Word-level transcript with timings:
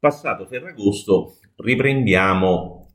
passato 0.00 0.46
Ferragosto 0.46 1.36
riprendiamo 1.56 2.88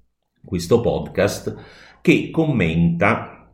questo 0.44 0.82
podcast 0.82 2.02
che 2.02 2.32
commenta 2.32 3.54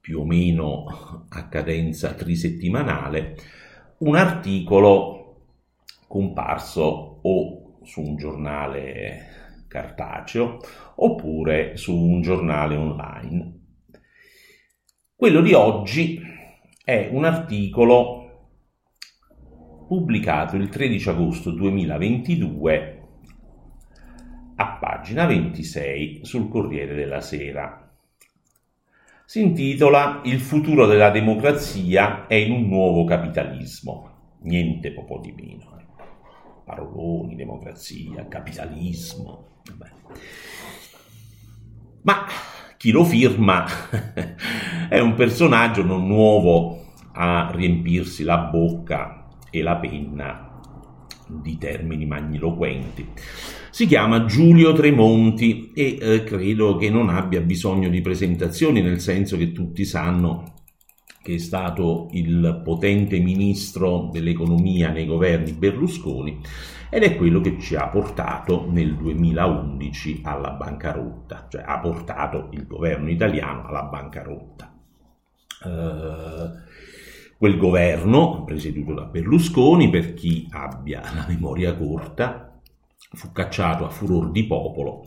più 0.00 0.20
o 0.20 0.24
meno 0.24 1.26
a 1.28 1.48
cadenza 1.48 2.14
trisettimanale 2.14 3.36
un 3.98 4.16
articolo 4.16 5.48
comparso 6.08 7.20
o 7.22 7.78
su 7.82 8.00
un 8.00 8.16
giornale 8.16 9.66
cartaceo 9.68 10.58
oppure 10.94 11.76
su 11.76 11.94
un 11.94 12.22
giornale 12.22 12.76
online. 12.76 13.60
Quello 15.14 15.42
di 15.42 15.52
oggi 15.52 16.18
è 16.82 17.10
un 17.12 17.26
articolo 17.26 18.21
pubblicato 19.92 20.56
il 20.56 20.70
13 20.70 21.10
agosto 21.10 21.50
2022 21.50 23.02
a 24.54 24.78
pagina 24.80 25.26
26 25.26 26.20
sul 26.22 26.48
Corriere 26.48 26.94
della 26.94 27.20
Sera. 27.20 27.92
Si 29.26 29.42
intitola 29.42 30.22
Il 30.24 30.40
futuro 30.40 30.86
della 30.86 31.10
democrazia 31.10 32.26
è 32.26 32.36
in 32.36 32.52
un 32.52 32.68
nuovo 32.68 33.04
capitalismo. 33.04 34.38
Niente 34.44 34.92
poco 34.92 35.18
di 35.18 35.32
meno. 35.32 35.78
Eh. 35.78 35.84
Paroloni, 36.64 37.36
democrazia, 37.36 38.26
capitalismo. 38.28 39.60
Vabbè. 39.76 39.90
Ma 42.00 42.24
chi 42.78 42.90
lo 42.92 43.04
firma 43.04 43.66
è 44.88 44.98
un 45.00 45.12
personaggio 45.12 45.84
non 45.84 46.06
nuovo 46.06 46.80
a 47.12 47.50
riempirsi 47.52 48.24
la 48.24 48.38
bocca 48.38 49.21
e 49.52 49.62
la 49.62 49.76
penna 49.76 50.60
di 51.28 51.56
termini 51.58 52.06
magniloquenti. 52.06 53.06
Si 53.70 53.86
chiama 53.86 54.24
Giulio 54.24 54.72
Tremonti 54.72 55.70
e 55.74 55.98
eh, 56.00 56.24
credo 56.24 56.76
che 56.76 56.90
non 56.90 57.08
abbia 57.08 57.40
bisogno 57.40 57.88
di 57.88 58.00
presentazioni, 58.00 58.82
nel 58.82 59.00
senso 59.00 59.36
che 59.36 59.52
tutti 59.52 59.84
sanno 59.84 60.54
che 61.22 61.34
è 61.34 61.38
stato 61.38 62.08
il 62.12 62.62
potente 62.64 63.20
ministro 63.20 64.08
dell'economia 64.12 64.90
nei 64.90 65.06
governi 65.06 65.52
Berlusconi 65.52 66.40
ed 66.90 67.04
è 67.04 67.16
quello 67.16 67.40
che 67.40 67.58
ci 67.60 67.76
ha 67.76 67.86
portato 67.88 68.66
nel 68.68 68.96
2011 68.96 70.20
alla 70.24 70.50
bancarotta, 70.50 71.46
cioè 71.48 71.62
ha 71.64 71.78
portato 71.78 72.48
il 72.50 72.66
governo 72.66 73.08
italiano 73.08 73.66
alla 73.66 73.84
bancarotta. 73.84 74.70
Uh, 75.64 76.70
Quel 77.42 77.56
governo, 77.56 78.44
presieduto 78.44 78.94
da 78.94 79.02
Berlusconi, 79.02 79.90
per 79.90 80.14
chi 80.14 80.46
abbia 80.48 81.00
la 81.12 81.26
memoria 81.26 81.74
corta, 81.74 82.56
fu 83.14 83.32
cacciato 83.32 83.84
a 83.84 83.90
furor 83.90 84.30
di 84.30 84.46
popolo 84.46 85.04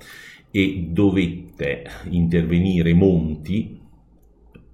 e 0.52 0.90
dovette 0.90 1.86
intervenire 2.10 2.94
Monti, 2.94 3.82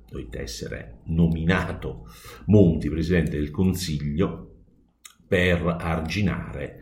dovette 0.10 0.42
essere 0.42 1.02
nominato 1.04 2.08
Monti 2.46 2.90
presidente 2.90 3.38
del 3.38 3.52
Consiglio 3.52 4.64
per 5.28 5.64
arginare 5.64 6.82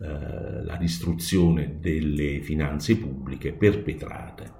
eh, 0.00 0.64
la 0.64 0.76
distruzione 0.80 1.76
delle 1.78 2.40
finanze 2.40 2.96
pubbliche 2.96 3.52
perpetrate 3.52 4.52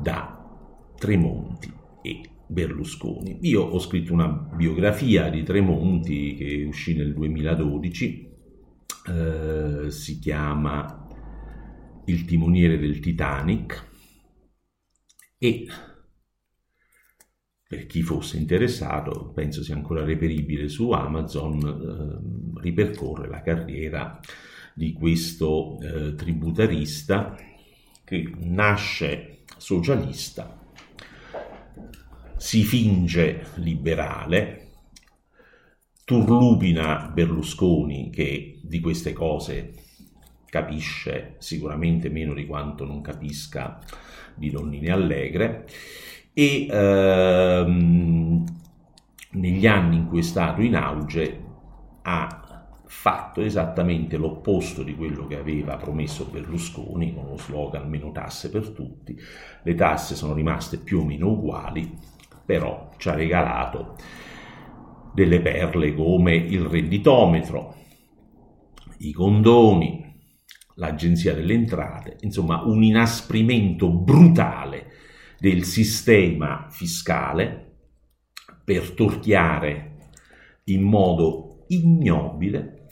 da 0.00 0.92
Tremonti 0.96 1.72
e 2.02 2.20
Berlusconi. 2.48 3.38
Io 3.42 3.62
ho 3.62 3.78
scritto 3.78 4.12
una 4.12 4.26
biografia 4.28 5.28
di 5.28 5.42
Tremonti 5.42 6.34
che 6.34 6.64
uscì 6.66 6.96
nel 6.96 7.12
2012, 7.12 8.36
eh, 9.06 9.90
si 9.90 10.18
chiama 10.18 11.06
Il 12.06 12.24
timoniere 12.24 12.78
del 12.78 13.00
Titanic 13.00 13.86
e 15.36 15.66
per 17.68 17.84
chi 17.84 18.00
fosse 18.00 18.38
interessato, 18.38 19.30
penso 19.34 19.62
sia 19.62 19.74
ancora 19.74 20.02
reperibile 20.02 20.68
su 20.68 20.90
Amazon, 20.90 21.58
eh, 22.56 22.60
ripercorre 22.62 23.28
la 23.28 23.42
carriera 23.42 24.18
di 24.74 24.94
questo 24.94 25.78
eh, 25.80 26.14
tributarista 26.14 27.36
che 28.04 28.32
nasce 28.38 29.40
socialista 29.58 30.57
si 32.38 32.62
finge 32.62 33.48
liberale, 33.56 34.68
turlupina 36.04 37.10
Berlusconi 37.12 38.10
che 38.10 38.60
di 38.62 38.80
queste 38.80 39.12
cose 39.12 39.74
capisce 40.46 41.34
sicuramente 41.38 42.08
meno 42.08 42.32
di 42.32 42.46
quanto 42.46 42.86
non 42.86 43.02
capisca 43.02 43.78
di 44.34 44.50
Donnine 44.50 44.90
Allegre 44.90 45.66
e 46.32 46.66
ehm, 46.70 48.44
negli 49.32 49.66
anni 49.66 49.96
in 49.96 50.06
cui 50.06 50.20
è 50.20 50.22
stato 50.22 50.62
in 50.62 50.76
auge 50.76 51.44
ha 52.02 52.38
fatto 52.86 53.42
esattamente 53.42 54.16
l'opposto 54.16 54.82
di 54.82 54.94
quello 54.94 55.26
che 55.26 55.36
aveva 55.36 55.76
promesso 55.76 56.24
Berlusconi 56.24 57.12
con 57.12 57.26
lo 57.26 57.36
slogan 57.36 57.88
meno 57.88 58.12
tasse 58.12 58.48
per 58.48 58.70
tutti. 58.70 59.18
Le 59.62 59.74
tasse 59.74 60.14
sono 60.14 60.32
rimaste 60.32 60.78
più 60.78 61.00
o 61.00 61.04
meno 61.04 61.28
uguali, 61.28 62.16
però 62.48 62.88
ci 62.96 63.10
ha 63.10 63.14
regalato 63.14 63.94
delle 65.12 65.42
perle 65.42 65.94
come 65.94 66.34
il 66.34 66.62
redditometro, 66.62 67.74
i 69.00 69.12
condoni, 69.12 70.02
l'agenzia 70.76 71.34
delle 71.34 71.52
entrate, 71.52 72.16
insomma 72.20 72.62
un 72.62 72.82
inasprimento 72.82 73.90
brutale 73.90 74.92
del 75.38 75.64
sistema 75.64 76.68
fiscale 76.70 77.80
per 78.64 78.92
torchiare 78.92 79.96
in 80.64 80.84
modo 80.84 81.66
ignobile 81.68 82.86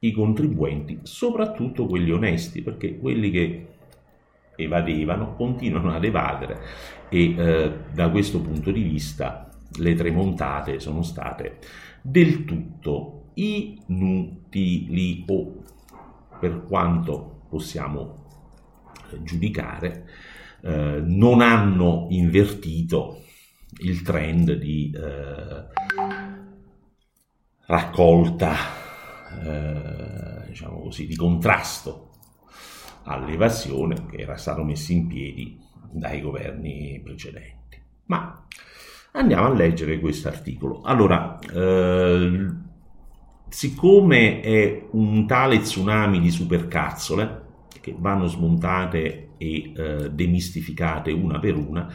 i 0.00 0.10
contribuenti, 0.10 0.98
soprattutto 1.02 1.86
quelli 1.86 2.10
onesti, 2.10 2.60
perché 2.60 2.98
quelli 2.98 3.30
che 3.30 3.66
evadevano 4.56 5.34
continuano 5.34 5.92
ad 5.92 6.04
evadere 6.04 6.60
e 7.08 7.34
eh, 7.36 7.72
da 7.92 8.10
questo 8.10 8.40
punto 8.40 8.70
di 8.70 8.82
vista 8.82 9.48
le 9.78 9.94
tramontate 9.94 10.80
sono 10.80 11.02
state 11.02 11.58
del 12.02 12.44
tutto 12.44 13.30
inutili 13.34 15.24
o 15.28 15.62
per 16.38 16.64
quanto 16.64 17.42
possiamo 17.48 18.24
eh, 19.12 19.22
giudicare 19.22 20.08
eh, 20.62 21.02
non 21.04 21.40
hanno 21.40 22.06
invertito 22.10 23.22
il 23.80 24.02
trend 24.02 24.52
di 24.54 24.90
eh, 24.94 25.64
raccolta 27.66 28.54
eh, 29.42 30.46
diciamo 30.46 30.80
così 30.80 31.06
di 31.06 31.16
contrasto 31.16 32.05
all'evasione 33.06 34.06
che 34.10 34.18
era 34.18 34.36
stato 34.36 34.62
messo 34.62 34.92
in 34.92 35.06
piedi 35.06 35.58
dai 35.90 36.20
governi 36.20 37.00
precedenti. 37.02 37.80
Ma 38.06 38.44
andiamo 39.12 39.46
a 39.46 39.52
leggere 39.52 39.98
questo 39.98 40.28
articolo. 40.28 40.82
Allora, 40.82 41.38
eh, 41.38 42.46
siccome 43.48 44.40
è 44.40 44.86
un 44.90 45.26
tale 45.26 45.60
tsunami 45.60 46.20
di 46.20 46.30
supercazzole 46.30 47.44
che 47.80 47.94
vanno 47.96 48.26
smontate 48.26 49.30
e 49.38 49.72
eh, 49.74 50.10
demistificate 50.10 51.12
una 51.12 51.38
per 51.38 51.56
una, 51.56 51.88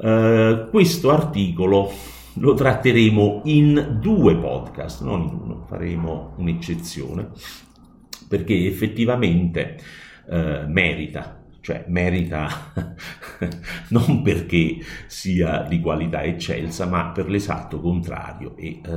eh, 0.00 0.66
questo 0.70 1.10
articolo 1.10 1.90
lo 2.34 2.54
tratteremo 2.54 3.42
in 3.44 3.98
due 4.00 4.36
podcast, 4.36 5.02
non 5.02 5.22
in 5.22 5.38
uno, 5.40 5.64
faremo 5.66 6.34
un'eccezione, 6.36 7.30
perché 8.28 8.66
effettivamente 8.66 9.78
eh, 10.28 10.64
merita, 10.66 11.42
cioè 11.60 11.84
merita 11.88 12.48
non 13.90 14.22
perché 14.22 14.78
sia 15.06 15.62
di 15.62 15.80
qualità 15.80 16.22
eccelsa, 16.22 16.86
ma 16.86 17.10
per 17.10 17.28
l'esatto 17.28 17.80
contrario. 17.80 18.56
E 18.56 18.80
eh, 18.84 18.90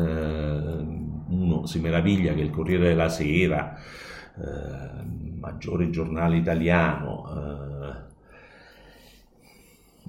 uno 1.29 1.65
si 1.65 1.79
meraviglia 1.79 2.33
che 2.33 2.41
il 2.41 2.49
Corriere 2.49 2.89
della 2.89 3.09
Sera, 3.09 3.75
eh, 3.75 5.03
maggiore 5.39 5.89
giornale 5.89 6.37
italiano, 6.37 7.25
eh, 7.31 8.05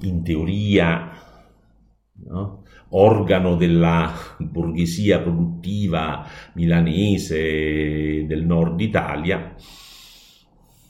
in 0.07 0.23
teoria 0.23 1.11
no? 2.27 2.63
organo 2.91 3.57
della 3.57 4.13
borghesia 4.39 5.21
produttiva 5.21 6.25
milanese 6.55 8.25
del 8.27 8.45
nord 8.45 8.81
Italia, 8.81 9.55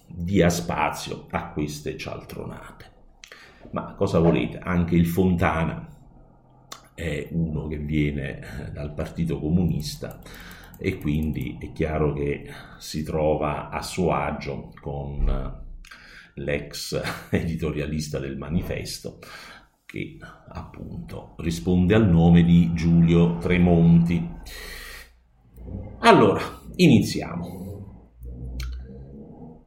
dia 0.09 0.49
spazio 0.49 1.27
a 1.31 1.51
queste 1.51 1.97
cialtronate. 1.97 2.97
Ma 3.71 3.95
cosa 3.95 4.19
volete? 4.19 4.59
Anche 4.59 4.97
il 4.97 5.07
Fontana 5.07 5.87
è 6.95 7.29
uno 7.31 7.67
che 7.69 7.79
viene 7.79 8.41
eh, 8.41 8.71
dal 8.73 8.95
Partito 8.95 9.39
Comunista 9.39 10.21
e 10.79 10.99
quindi 10.99 11.59
è 11.61 11.73
chiaro 11.73 12.13
che 12.13 12.51
si 12.79 13.03
trova 13.03 13.69
a 13.69 13.83
suo 13.83 14.13
agio 14.13 14.73
con 14.81 15.67
l'ex 16.35 17.01
editorialista 17.31 18.19
del 18.19 18.37
manifesto 18.37 19.19
che 19.85 20.19
appunto 20.49 21.35
risponde 21.39 21.95
al 21.95 22.09
nome 22.09 22.45
di 22.45 22.73
Giulio 22.75 23.39
Tremonti. 23.39 24.29
Allora, 26.01 26.43
iniziamo. 26.77 27.68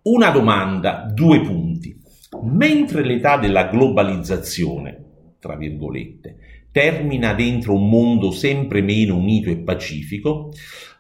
Una 0.04 0.32
domanda, 0.32 1.06
due 1.14 1.42
punti. 1.42 1.96
Mentre 2.42 3.04
l'età 3.04 3.38
della 3.38 3.66
globalizzazione, 3.66 5.36
tra 5.38 5.56
virgolette, 5.56 6.38
termina 6.72 7.36
dentro 7.36 7.76
un 7.76 7.88
mondo 7.88 8.32
sempre 8.32 8.82
meno 8.82 9.16
unito 9.18 9.52
e 9.52 9.58
pacifico, 9.58 10.50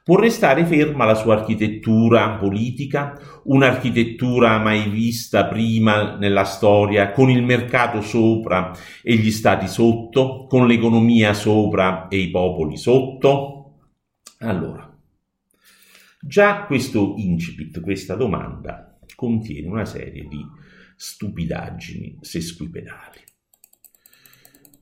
può 0.03 0.18
restare 0.18 0.65
ferma 0.65 1.06
la 1.06 1.15
sua 1.15 1.33
architettura 1.33 2.38
politica, 2.38 3.19
un'architettura 3.45 4.59
mai 4.59 4.88
vista 4.88 5.47
prima 5.47 6.15
nella 6.18 6.44
storia, 6.44 7.12
con 7.12 7.31
il 7.31 7.42
mercato 7.42 8.01
sopra 8.01 8.71
e 9.01 9.15
gli 9.15 9.31
stati 9.31 9.68
sotto, 9.68 10.45
con 10.47 10.68
l'economia 10.68 11.33
sopra 11.33 12.07
e 12.07 12.18
i 12.18 12.30
popoli 12.30 12.77
sotto? 12.77 13.80
Allora, 14.42 14.95
già 16.19 16.65
questo 16.65 17.15
incipit, 17.18 17.81
questa 17.81 18.13
domanda, 18.13 18.90
contiene 19.21 19.68
una 19.68 19.85
serie 19.85 20.27
di 20.27 20.44
stupidaggini 20.95 22.18
sesquipedali. 22.21 23.19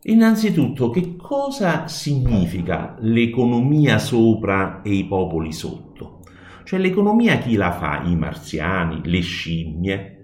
Innanzitutto, 0.03 0.89
che 0.91 1.17
cosa 1.17 1.89
significa 1.89 2.95
l'economia 3.01 3.97
sopra 3.97 4.81
e 4.81 4.93
i 4.93 5.05
popoli 5.05 5.51
sotto? 5.51 6.21
Cioè 6.63 6.79
l'economia 6.79 7.37
chi 7.39 7.55
la 7.55 7.73
fa? 7.73 8.03
I 8.03 8.15
marziani, 8.15 9.01
le 9.03 9.19
scimmie, 9.19 10.23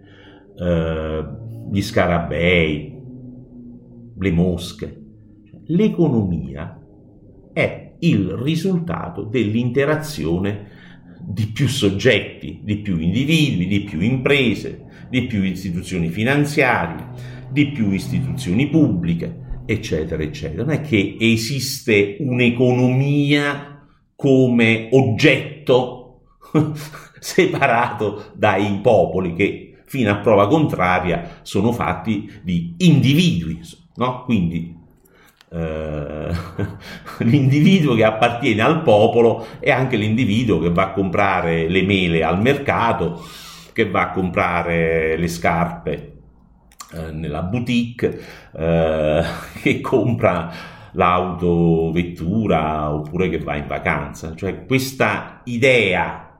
eh, 0.57 1.25
gli 1.69 1.81
scarabei, 1.81 2.97
le 4.17 4.31
mosche. 4.31 5.03
L'economia 5.65 6.79
è 7.51 7.95
il 7.99 8.29
risultato 8.29 9.23
dell'interazione 9.23 10.74
di 11.27 11.47
più 11.47 11.67
soggetti, 11.67 12.59
di 12.63 12.77
più 12.77 12.99
individui, 12.99 13.67
di 13.67 13.81
più 13.81 13.99
imprese, 13.99 14.85
di 15.09 15.25
più 15.25 15.43
istituzioni 15.43 16.09
finanziarie, 16.09 17.07
di 17.49 17.67
più 17.71 17.91
istituzioni 17.91 18.67
pubbliche, 18.67 19.63
eccetera, 19.65 20.21
eccetera. 20.21 20.63
Non 20.63 20.73
è 20.73 20.81
che 20.81 21.17
esiste 21.19 22.17
un'economia 22.19 23.85
come 24.15 24.89
oggetto 24.91 26.21
separato 27.19 28.31
dai 28.35 28.79
popoli 28.81 29.33
che 29.33 29.77
fino 29.85 30.11
a 30.11 30.17
prova 30.17 30.47
contraria 30.47 31.39
sono 31.41 31.71
fatti 31.71 32.29
di 32.43 32.75
individui, 32.77 33.59
no? 33.95 34.23
Quindi 34.23 34.83
eh, 35.55 36.33
l'individuo 37.23 37.95
che 37.95 38.03
appartiene 38.03 38.61
al 38.61 38.81
popolo 38.81 39.47
è 39.59 39.71
anche 39.71 39.95
l'individuo 39.95 40.59
che 40.59 40.69
va 40.69 40.83
a 40.83 40.91
comprare 40.91 41.69
le 41.69 41.81
mele 41.83 42.23
al 42.23 42.41
mercato, 42.41 43.23
che 43.71 43.89
va 43.89 44.01
a 44.01 44.11
comprare 44.11 45.15
le 45.15 45.27
scarpe 45.29 46.13
eh, 46.93 47.11
nella 47.11 47.41
boutique 47.41 48.19
eh, 48.53 49.23
che 49.61 49.79
compra 49.79 50.51
l'autovettura 50.91 52.93
oppure 52.93 53.29
che 53.29 53.39
va 53.39 53.55
in 53.55 53.67
vacanza. 53.67 54.35
Cioè 54.35 54.65
questa 54.65 55.41
idea 55.45 56.37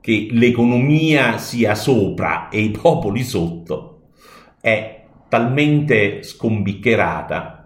che 0.00 0.28
l'economia 0.30 1.38
sia 1.38 1.74
sopra 1.74 2.48
e 2.48 2.60
i 2.60 2.70
popoli 2.70 3.22
sotto 3.22 4.00
è 4.60 5.04
talmente 5.28 6.22
scombiccherata 6.22 7.59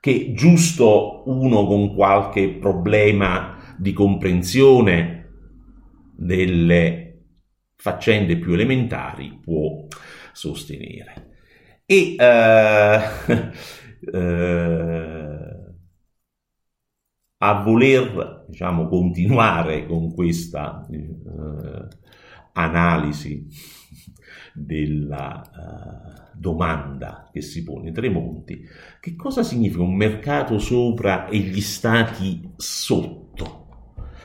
che 0.00 0.32
giusto 0.34 1.22
uno 1.26 1.66
con 1.66 1.94
qualche 1.94 2.50
problema 2.50 3.74
di 3.76 3.92
comprensione 3.92 5.28
delle 6.16 7.08
faccende 7.76 8.38
più 8.38 8.52
elementari 8.52 9.38
può 9.42 9.86
sostenere. 10.32 11.26
E 11.84 12.16
uh, 12.18 12.24
uh, 14.16 14.18
a 17.40 17.62
voler 17.62 18.44
diciamo, 18.48 18.88
continuare 18.88 19.86
con 19.86 20.12
questa 20.12 20.86
uh, 20.88 21.88
analisi 22.52 23.46
della 24.54 26.30
domanda 26.34 27.28
che 27.32 27.40
si 27.40 27.62
pone 27.62 27.92
Tremonti, 27.92 28.64
che 29.00 29.16
cosa 29.16 29.42
significa 29.42 29.82
un 29.82 29.94
mercato 29.94 30.58
sopra 30.58 31.26
e 31.28 31.38
gli 31.38 31.60
stati 31.60 32.52
sotto? 32.56 33.66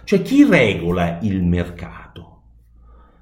Cioè 0.03 0.21
chi 0.21 0.43
regola 0.43 1.19
il 1.21 1.43
mercato? 1.43 2.41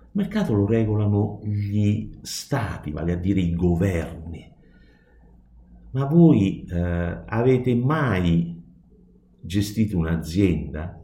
Il 0.04 0.10
mercato 0.14 0.54
lo 0.54 0.66
regolano 0.66 1.40
gli 1.44 2.18
stati, 2.22 2.92
vale 2.92 3.14
a 3.14 3.18
dire 3.18 3.40
i 3.40 3.56
governi. 3.56 4.50
Ma 5.92 6.06
voi 6.06 6.66
eh, 6.66 7.22
avete 7.26 7.76
mai 7.76 8.62
gestito 9.40 9.98
un'azienda? 9.98 11.01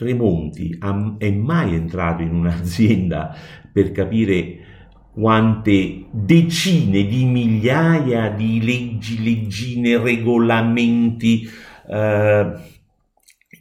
Tremonti 0.00 0.78
è 1.18 1.30
mai 1.30 1.74
entrato 1.74 2.22
in 2.22 2.32
un'azienda 2.32 3.36
per 3.70 3.92
capire 3.92 4.58
quante 5.12 6.06
decine 6.10 7.04
di 7.04 7.26
migliaia 7.26 8.30
di 8.30 8.64
leggi, 8.64 9.22
leggine, 9.22 9.98
regolamenti 9.98 11.46
eh, 11.86 12.52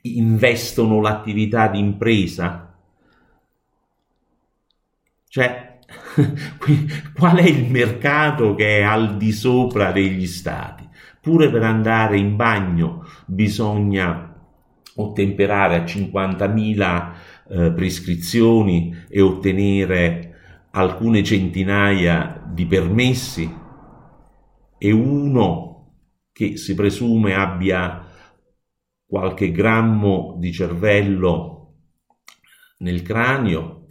investono 0.04 1.02
l'attività 1.02 1.68
di 1.68 1.80
impresa? 1.80 2.74
Cioè, 5.28 5.80
qual 7.16 7.36
è 7.36 7.50
il 7.50 7.70
mercato 7.70 8.56
che 8.56 8.78
è 8.78 8.84
al 8.84 9.18
di 9.18 9.34
sopra 9.34 9.92
degli 9.92 10.26
stati? 10.26 10.88
Pure 11.20 11.50
per 11.50 11.64
andare 11.64 12.18
in 12.18 12.38
bagno 12.38 13.06
bisogna 13.26 14.30
ottemperare 15.02 15.76
a 15.76 15.84
50.000 15.84 17.12
eh, 17.50 17.72
prescrizioni 17.74 18.96
e 19.10 19.22
ottenere 19.22 20.36
alcune 20.72 21.24
centinaia 21.24 22.44
di 22.46 22.66
permessi 22.66 23.58
e 24.78 24.92
uno 24.92 25.68
che 26.32 26.58
si 26.58 26.76
presume 26.76 27.34
abbia 27.34 28.06
qualche 29.06 29.52
grammo 29.52 30.36
di 30.38 30.54
cervello 30.54 31.60
nel 32.78 33.02
cranio 33.02 33.88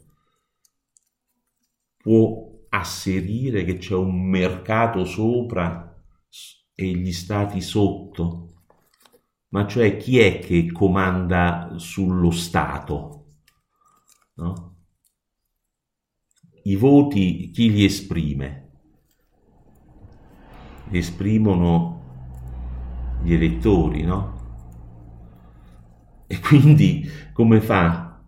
può 1.96 2.46
asserire 2.70 3.64
che 3.64 3.76
c'è 3.76 3.94
un 3.94 4.28
mercato 4.28 5.04
sopra 5.04 6.02
e 6.74 6.86
gli 6.86 7.12
stati 7.12 7.60
sotto? 7.60 8.47
Ma 9.48 9.66
cioè 9.66 9.96
chi 9.96 10.18
è 10.18 10.38
che 10.40 10.70
comanda 10.72 11.72
sullo 11.76 12.30
Stato? 12.30 13.24
No? 14.34 14.76
I 16.64 16.76
voti 16.76 17.50
chi 17.50 17.70
li 17.70 17.84
esprime? 17.84 18.70
Li 20.90 20.98
esprimono 20.98 21.96
gli 23.22 23.32
elettori, 23.32 24.02
no? 24.02 24.36
E 26.26 26.40
quindi 26.40 27.08
come 27.32 27.60
fa 27.60 28.22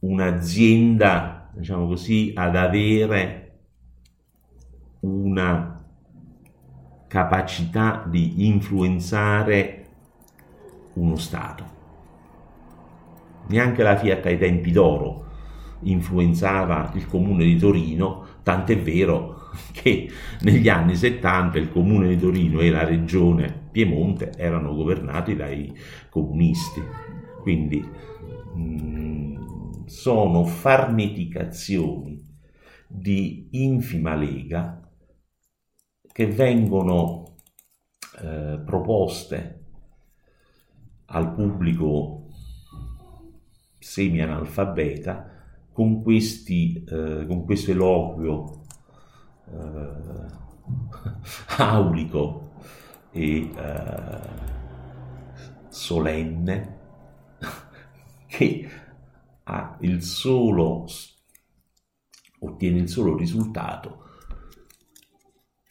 un'azienda 0.00 1.36
diciamo 1.56 1.86
così, 1.86 2.32
ad 2.34 2.54
avere 2.54 3.60
una 5.00 5.82
capacità 7.06 8.04
di 8.06 8.46
influenzare 8.46 9.85
uno 10.96 11.16
Stato. 11.16 11.74
Neanche 13.48 13.82
la 13.82 13.96
Fiat 13.96 14.26
ai 14.26 14.38
tempi 14.38 14.72
d'oro 14.72 15.24
influenzava 15.80 16.92
il 16.94 17.06
comune 17.06 17.44
di 17.44 17.56
Torino, 17.56 18.26
tant'è 18.42 18.78
vero 18.78 19.50
che 19.72 20.10
negli 20.40 20.68
anni 20.68 20.96
70 20.96 21.58
il 21.58 21.70
comune 21.70 22.08
di 22.08 22.18
Torino 22.18 22.60
e 22.60 22.70
la 22.70 22.84
regione 22.84 23.68
Piemonte 23.70 24.32
erano 24.36 24.74
governati 24.74 25.36
dai 25.36 25.72
comunisti. 26.08 26.82
Quindi 27.40 27.84
mh, 28.54 28.60
mm, 28.60 29.36
sono 29.86 30.44
farneticazioni 30.44 32.24
di 32.88 33.48
infima 33.52 34.14
lega 34.14 34.80
che 36.10 36.26
vengono 36.26 37.34
eh, 38.22 38.60
proposte 38.64 39.65
al 41.06 41.32
pubblico 41.32 42.28
semi-analfabeta 43.78 45.30
con, 45.72 46.02
questi, 46.02 46.84
eh, 46.84 47.24
con 47.26 47.44
questo 47.44 47.70
eloquio 47.70 48.62
eh, 49.50 50.26
aulico 51.58 52.50
e 53.10 53.50
eh, 53.54 54.20
solenne 55.68 56.78
che 58.26 58.70
il 59.80 60.02
solo 60.02 60.86
ottiene 62.40 62.78
il 62.78 62.88
solo 62.88 63.16
risultato 63.16 64.04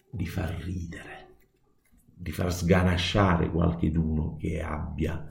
di 0.09 0.25
far 0.25 0.49
ridere, 0.61 1.24
di 2.17 2.31
far 2.31 2.53
sganasciare 2.53 3.49
qualcheduno 3.49 4.35
che 4.37 4.61
abbia 4.61 5.27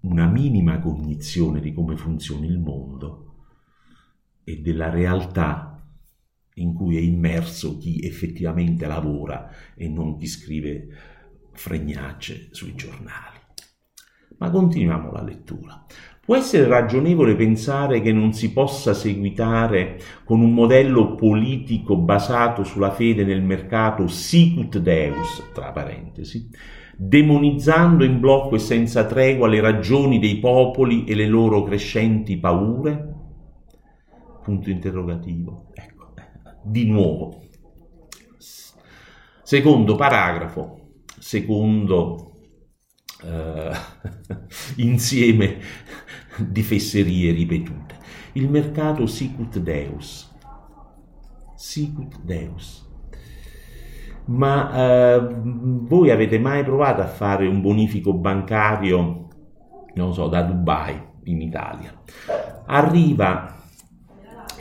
una 0.00 0.26
minima 0.26 0.78
cognizione 0.78 1.60
di 1.60 1.72
come 1.72 1.96
funziona 1.96 2.46
il 2.46 2.58
mondo 2.58 3.34
e 4.44 4.60
della 4.60 4.88
realtà 4.88 5.84
in 6.54 6.72
cui 6.72 6.96
è 6.96 7.00
immerso 7.00 7.76
chi 7.76 8.00
effettivamente 8.00 8.86
lavora 8.86 9.50
e 9.74 9.88
non 9.88 10.16
chi 10.16 10.26
scrive 10.26 10.88
fregnacce 11.52 12.48
sui 12.52 12.74
giornali. 12.74 13.38
Ma 14.38 14.50
continuiamo 14.50 15.10
la 15.10 15.22
lettura. 15.22 15.84
Può 16.26 16.34
essere 16.34 16.66
ragionevole 16.66 17.36
pensare 17.36 18.00
che 18.00 18.10
non 18.12 18.32
si 18.32 18.52
possa 18.52 18.94
seguitare 18.94 20.00
con 20.24 20.40
un 20.40 20.52
modello 20.52 21.14
politico 21.14 21.96
basato 21.96 22.64
sulla 22.64 22.90
fede 22.90 23.22
nel 23.22 23.44
mercato 23.44 24.08
sicut 24.08 24.78
deus, 24.78 25.50
tra 25.54 25.70
parentesi, 25.70 26.50
demonizzando 26.96 28.02
in 28.02 28.18
blocco 28.18 28.56
e 28.56 28.58
senza 28.58 29.06
tregua 29.06 29.46
le 29.46 29.60
ragioni 29.60 30.18
dei 30.18 30.38
popoli 30.38 31.04
e 31.04 31.14
le 31.14 31.28
loro 31.28 31.62
crescenti 31.62 32.36
paure? 32.38 33.14
Punto 34.42 34.68
interrogativo. 34.68 35.70
Ecco, 35.74 36.12
di 36.60 36.86
nuovo. 36.86 37.40
Secondo 39.44 39.94
paragrafo, 39.94 40.88
secondo 41.20 42.32
eh, 43.22 43.70
insieme 44.82 45.58
di 46.42 46.62
fesserie 46.62 47.32
ripetute. 47.32 47.96
Il 48.32 48.48
mercato 48.48 49.06
sicut 49.06 49.58
deus. 49.58 50.32
Sicut 51.54 52.20
deus. 52.22 52.84
Ma 54.26 54.72
eh, 54.74 55.28
voi 55.42 56.10
avete 56.10 56.38
mai 56.38 56.64
provato 56.64 57.00
a 57.00 57.06
fare 57.06 57.46
un 57.46 57.60
bonifico 57.60 58.12
bancario, 58.12 59.28
non 59.94 60.12
so, 60.12 60.28
da 60.28 60.42
Dubai 60.42 61.00
in 61.24 61.40
Italia? 61.40 61.92
Arriva 62.66 63.54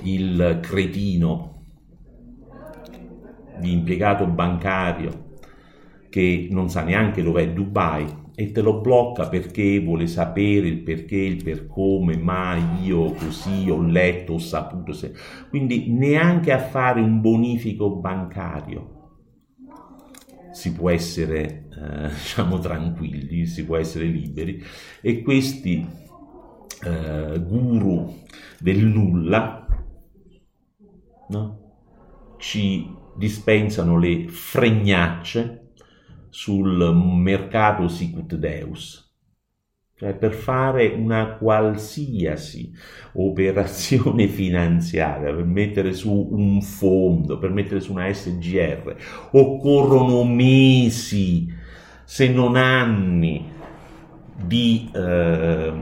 il 0.03 0.60
cretino 0.62 1.63
di 3.60 3.72
impiegato 3.72 4.27
bancario 4.27 5.24
che 6.10 6.48
non 6.51 6.70
sa 6.70 6.84
neanche 6.84 7.24
dov'è 7.24 7.51
Dubai 7.51 8.24
e 8.35 8.51
te 8.51 8.61
lo 8.61 8.81
blocca 8.81 9.27
perché 9.27 9.79
vuole 9.79 10.07
sapere 10.07 10.67
il 10.67 10.79
perché, 10.79 11.15
il 11.15 11.41
per 11.41 11.67
come, 11.67 12.17
ma 12.17 12.57
io 12.81 13.11
così 13.11 13.69
ho 13.69 13.81
letto, 13.81 14.33
ho 14.33 14.39
saputo. 14.39 14.93
Se... 14.93 15.13
Quindi 15.49 15.91
neanche 15.91 16.51
a 16.51 16.59
fare 16.59 17.01
un 17.01 17.21
bonifico 17.21 17.95
bancario 17.95 18.91
si 20.51 20.71
può 20.73 20.89
essere, 20.89 21.67
eh, 21.75 22.09
diciamo, 22.13 22.59
tranquilli, 22.59 23.45
si 23.45 23.65
può 23.65 23.77
essere 23.77 24.05
liberi 24.05 24.61
e 25.01 25.21
questi 25.21 25.85
eh, 26.83 27.43
guru 27.45 28.23
del 28.59 28.85
nulla 28.85 29.65
no? 31.29 31.59
ci 32.37 32.89
dispensano 33.15 33.97
le 33.97 34.27
fregnacce 34.27 35.64
sul 36.35 36.93
mercato 36.93 37.87
sicut 37.87 38.35
deus, 38.35 39.09
cioè 39.95 40.13
per 40.15 40.33
fare 40.33 40.87
una 40.87 41.37
qualsiasi 41.37 42.73
operazione 43.13 44.27
finanziaria, 44.27 45.33
per 45.33 45.45
mettere 45.45 45.93
su 45.93 46.27
un 46.31 46.61
fondo, 46.61 47.37
per 47.37 47.51
mettere 47.51 47.79
su 47.79 47.93
una 47.93 48.11
SGR, 48.11 48.95
occorrono 49.31 50.25
mesi, 50.25 51.47
se 52.03 52.27
non 52.27 52.57
anni, 52.57 53.49
di 54.35 54.91
eh, 54.93 55.73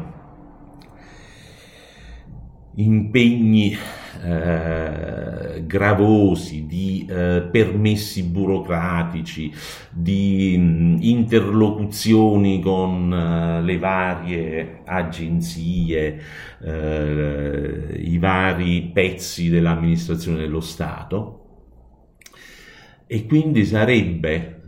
impegni 2.76 3.76
eh, 4.24 5.66
gravosi, 5.66 6.66
di 6.66 7.06
eh, 7.10 7.48
permessi 7.52 8.24
burocratici, 8.24 9.52
di 9.92 10.56
mh, 10.58 10.64
mm, 10.64 10.98
interlocuzioni 11.02 12.62
con 12.62 13.12
uh, 13.12 13.64
le 13.66 13.78
varie 13.78 14.82
agenzie, 14.86 16.22
uh, 16.60 17.96
i 17.96 18.18
vari 18.18 18.92
pezzi 18.94 19.50
dell'amministrazione 19.50 20.40
dello 20.40 20.62
Stato. 20.62 21.40
E 23.06 23.26
quindi 23.26 23.66
sarebbe 23.66 24.62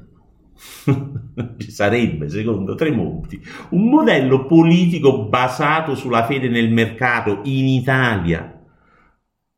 sarebbe, 1.67 2.29
secondo 2.29 2.75
Tremonti, 2.75 3.41
un 3.69 3.89
modello 3.89 4.45
politico 4.45 5.27
basato 5.27 5.95
sulla 5.95 6.25
fede 6.25 6.49
nel 6.49 6.71
mercato 6.71 7.41
in 7.43 7.67
Italia 7.67 8.54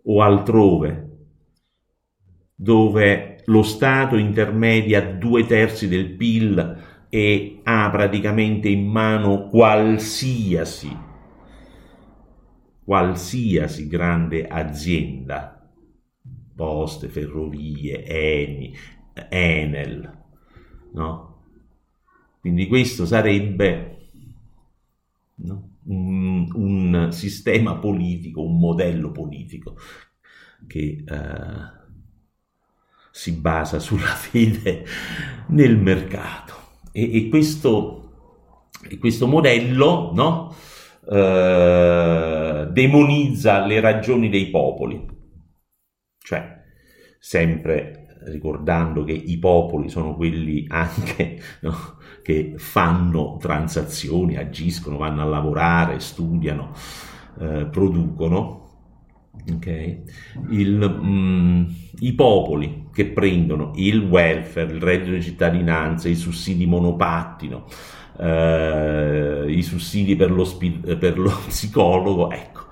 o 0.10 0.22
altrove, 0.22 1.06
dove 2.56 3.42
lo 3.46 3.64
Stato 3.64 4.16
intermedia 4.16 5.02
due 5.02 5.46
terzi 5.46 5.88
del 5.88 6.12
PIL 6.16 7.06
e 7.10 7.60
ha 7.64 7.90
praticamente 7.90 8.70
in 8.70 8.88
mano 8.88 9.48
qualsiasi, 9.48 10.96
qualsiasi 12.84 13.88
grande 13.88 14.48
azienda, 14.48 15.70
poste, 16.56 17.10
ferrovie, 17.10 18.04
Eni, 18.06 18.76
Enel, 19.30 20.24
no? 20.94 21.36
Quindi 22.40 22.68
questo 22.68 23.06
sarebbe 23.06 23.98
no? 25.36 25.77
Un, 25.88 26.48
un, 26.54 27.12
sistema 27.12 27.78
politico, 27.78 28.44
un 28.44 28.60
modello 28.60 29.12
politico 29.12 29.78
che 30.66 31.04
eh, 31.06 31.76
si 33.12 33.32
basa 33.34 33.80
sulla 33.80 34.14
fede 34.16 34.86
nel 35.48 35.78
mercato. 35.78 36.56
E, 36.92 37.16
e, 37.16 37.30
questo, 37.30 38.70
e 38.90 38.98
questo, 38.98 39.28
modello 39.28 40.12
no? 40.14 40.56
eh, 41.10 42.68
demonizza 42.72 43.66
le 43.66 43.80
ragioni 43.80 44.30
dei 44.30 44.50
popoli, 44.50 45.06
cioè 46.20 46.64
sempre 47.20 48.07
ricordando 48.30 49.04
che 49.04 49.14
i 49.14 49.38
popoli 49.38 49.90
sono 49.90 50.16
quelli 50.16 50.66
anche 50.68 51.40
no, 51.62 51.98
che 52.22 52.54
fanno 52.58 53.38
transazioni, 53.40 54.38
agiscono, 54.38 54.98
vanno 54.98 55.22
a 55.22 55.26
lavorare, 55.26 56.00
studiano, 56.00 56.74
eh, 57.40 57.66
producono. 57.66 58.66
Okay? 59.56 60.04
Il, 60.50 61.00
mm, 61.02 61.66
I 62.00 62.14
popoli 62.14 62.88
che 62.92 63.06
prendono 63.06 63.72
il 63.76 64.00
welfare, 64.00 64.74
il 64.74 64.82
reddito 64.82 65.12
di 65.12 65.22
cittadinanza, 65.22 66.10
i 66.10 66.16
sussidi 66.16 66.66
monopattino, 66.66 67.66
eh, 68.20 69.46
i 69.48 69.62
sussidi 69.62 70.16
per 70.16 70.32
lo, 70.32 70.46
per 71.00 71.18
lo 71.18 71.32
psicologo, 71.48 72.32
ecco, 72.32 72.66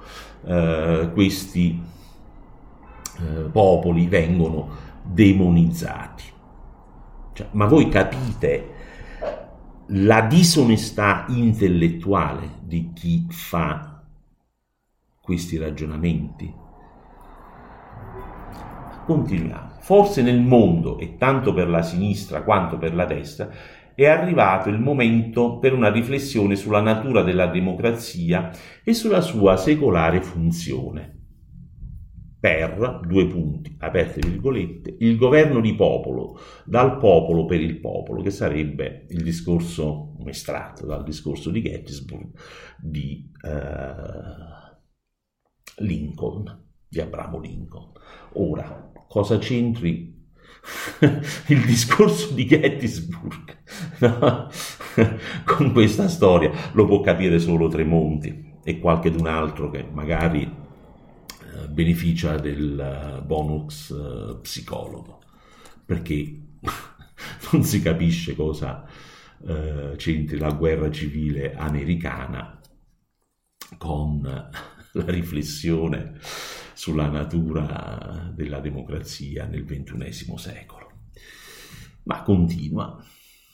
eh, 0.48 1.12
questi 1.14 1.80
eh, 3.20 3.50
popoli 3.52 4.08
vengono 4.08 4.84
demonizzati. 5.06 6.24
Cioè, 7.34 7.48
ma 7.52 7.66
voi 7.66 7.90
capite 7.90 8.74
la 9.90 10.22
disonestà 10.22 11.26
intellettuale 11.30 12.60
di 12.62 12.92
chi 12.94 13.26
fa 13.30 14.04
questi 15.22 15.58
ragionamenti? 15.58 16.54
Continuiamo. 19.06 19.74
Forse 19.82 20.24
nel 20.24 20.42
mondo, 20.42 20.98
e 20.98 21.18
tanto 21.18 21.54
per 21.54 21.70
la 21.70 21.84
sinistra 21.84 22.42
quanto 22.42 22.78
per 22.78 22.96
la 22.96 23.06
destra, 23.06 23.50
è 23.94 24.08
arrivato 24.08 24.70
il 24.70 24.80
momento 24.80 25.58
per 25.60 25.74
una 25.74 25.90
riflessione 25.90 26.56
sulla 26.56 26.82
natura 26.82 27.22
della 27.22 27.48
democrazia 27.48 28.52
e 28.84 28.94
sulla 28.94 29.22
sua 29.22 29.56
secolare 29.58 30.22
funzione. 30.22 31.15
Per, 32.40 33.02
due 33.06 33.28
punti, 33.28 33.76
aperte 33.80 34.22
virgolette, 34.22 34.96
il 35.00 35.18
governo 35.18 35.60
di 35.60 35.74
popolo, 35.74 36.40
dal 36.64 36.98
popolo 36.98 37.46
per 37.46 37.60
il 37.60 37.80
popolo, 37.80 38.22
che 38.22 38.32
sarebbe 38.32 39.06
il 39.10 39.24
discorso 39.24 40.16
estratto 40.28 40.86
dal 40.86 41.04
discorso 41.04 41.50
di 41.50 41.62
Gettysburg 41.62 42.30
di 42.78 43.32
eh, 43.42 44.64
Lincoln, 45.78 46.64
di 46.88 47.00
Abramo 47.00 47.40
Lincoln. 47.40 47.92
Ora, 48.34 48.92
cosa 49.08 49.38
c'entri 49.38 50.14
il 51.48 51.66
discorso 51.66 52.34
di 52.34 52.46
Gettysburg 52.46 53.58
no? 54.00 54.50
con 55.46 55.72
questa 55.72 56.08
storia? 56.08 56.52
Lo 56.74 56.86
può 56.86 57.02
capire 57.02 57.40
solo 57.40 57.68
Tremonti 57.68 58.54
e 58.64 58.80
qualche 58.80 59.12
d'un 59.12 59.28
altro 59.28 59.70
che 59.70 59.88
magari 59.92 60.64
beneficia 61.70 62.38
del 62.38 62.80
eh, 62.80 63.22
bonus 63.22 63.90
uh, 63.90 64.40
psicologo, 64.42 65.22
perché 65.86 66.40
non 67.52 67.64
si 67.64 67.82
capisce 67.82 68.36
cosa 68.36 68.86
uh, 69.40 69.96
c'entri 69.96 70.38
la 70.38 70.52
guerra 70.52 70.92
civile 70.92 71.54
americana 71.56 72.60
con 73.78 74.22
la 74.94 75.06
riflessione 75.06 76.18
sulla 76.74 77.08
natura 77.08 78.32
della 78.34 78.60
democrazia 78.60 79.46
nel 79.46 79.66
XXI 79.66 80.38
secolo. 80.38 80.92
Ma 82.04 82.22
continua, 82.22 83.04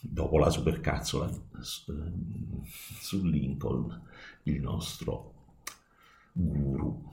dopo 0.01 0.37
la 0.37 0.49
supercazzola 0.49 1.29
su 1.61 3.23
Lincoln, 3.23 4.01
il 4.43 4.59
nostro 4.59 5.33
guru 6.33 7.11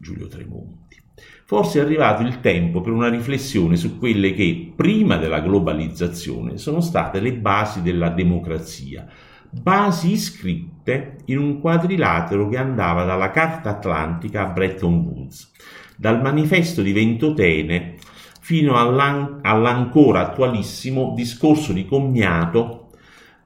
Giulio 0.00 0.28
Tremonti. 0.28 0.96
Forse 1.44 1.80
è 1.80 1.82
arrivato 1.82 2.22
il 2.22 2.38
tempo 2.38 2.80
per 2.80 2.92
una 2.92 3.08
riflessione 3.08 3.74
su 3.74 3.98
quelle 3.98 4.32
che, 4.32 4.72
prima 4.76 5.16
della 5.16 5.40
globalizzazione, 5.40 6.56
sono 6.56 6.80
state 6.80 7.18
le 7.18 7.32
basi 7.34 7.82
della 7.82 8.10
democrazia, 8.10 9.08
basi 9.50 10.12
iscritte 10.12 11.16
in 11.24 11.38
un 11.38 11.60
quadrilatero 11.60 12.48
che 12.48 12.58
andava 12.58 13.02
dalla 13.02 13.32
Carta 13.32 13.70
Atlantica 13.70 14.42
a 14.42 14.52
Bretton 14.52 14.98
Woods, 14.98 15.50
dal 15.96 16.22
manifesto 16.22 16.80
di 16.80 16.92
Ventotene 16.92 17.96
fino 18.40 18.76
all'an- 18.78 19.40
all'ancora 19.42 20.20
attualissimo 20.20 21.12
discorso 21.16 21.72
di 21.72 21.84
commiato 21.84 22.90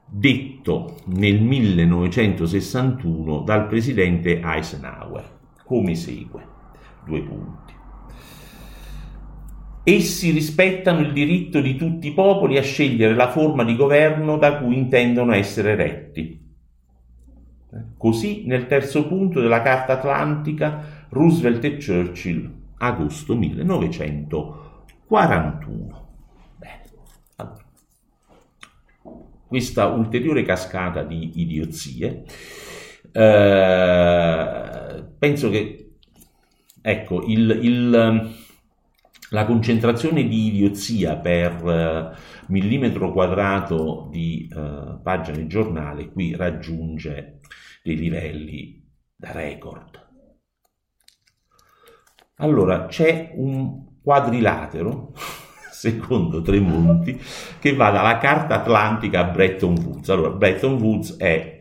detto 0.05 0.99
nel 1.05 1.41
1961 1.41 3.39
dal 3.39 3.65
presidente 3.65 4.39
Eisenhower 4.39 5.41
come 5.63 5.95
segue. 5.95 6.45
Due 7.05 7.21
punti. 7.21 7.73
Essi 9.85 10.31
rispettano 10.31 10.99
il 10.99 11.11
diritto 11.11 11.59
di 11.59 11.75
tutti 11.75 12.07
i 12.07 12.13
popoli 12.13 12.57
a 12.57 12.61
scegliere 12.61 13.15
la 13.15 13.29
forma 13.29 13.65
di 13.65 13.75
governo 13.75 14.37
da 14.37 14.59
cui 14.59 14.77
intendono 14.77 15.33
essere 15.33 15.75
retti. 15.75 16.39
Così 17.97 18.43
nel 18.45 18.65
terzo 18.67 19.05
punto 19.07 19.41
della 19.41 19.61
Carta 19.61 19.91
Atlantica 19.93 21.07
Roosevelt 21.09 21.63
e 21.65 21.77
Churchill, 21.77 22.49
agosto 22.77 23.35
1941. 23.35 26.07
Bene. 26.57 26.81
Allora. 27.35 27.61
Questa 29.45 29.87
ulteriore 29.87 30.43
cascata 30.43 31.03
di 31.03 31.41
idiozie 31.41 32.23
eh, 33.13 35.05
penso 35.17 35.49
che 35.49 35.95
ecco, 36.81 37.23
il, 37.25 37.59
il, 37.61 38.35
la 39.29 39.45
concentrazione 39.45 40.27
di 40.27 40.47
idiozia 40.47 41.15
per 41.15 41.63
uh, 41.63 42.51
millimetro 42.51 43.11
quadrato 43.11 44.07
di 44.11 44.49
uh, 44.53 45.01
pagina 45.01 45.37
di 45.37 45.47
giornale 45.47 46.09
qui 46.11 46.35
raggiunge 46.35 47.39
dei 47.83 47.95
livelli 47.95 48.85
da 49.15 49.31
record. 49.31 50.01
Allora, 52.37 52.87
c'è 52.87 53.31
un 53.35 54.01
quadrilatero, 54.01 55.13
secondo 55.71 56.41
Tremonti, 56.41 57.19
che 57.59 57.73
va 57.75 57.91
dalla 57.91 58.17
carta 58.17 58.55
atlantica 58.55 59.21
a 59.21 59.31
Bretton 59.31 59.77
Woods. 59.77 60.09
Allora, 60.09 60.31
Bretton 60.31 60.81
Woods 60.81 61.17
è 61.17 61.25
eh, 61.25 61.52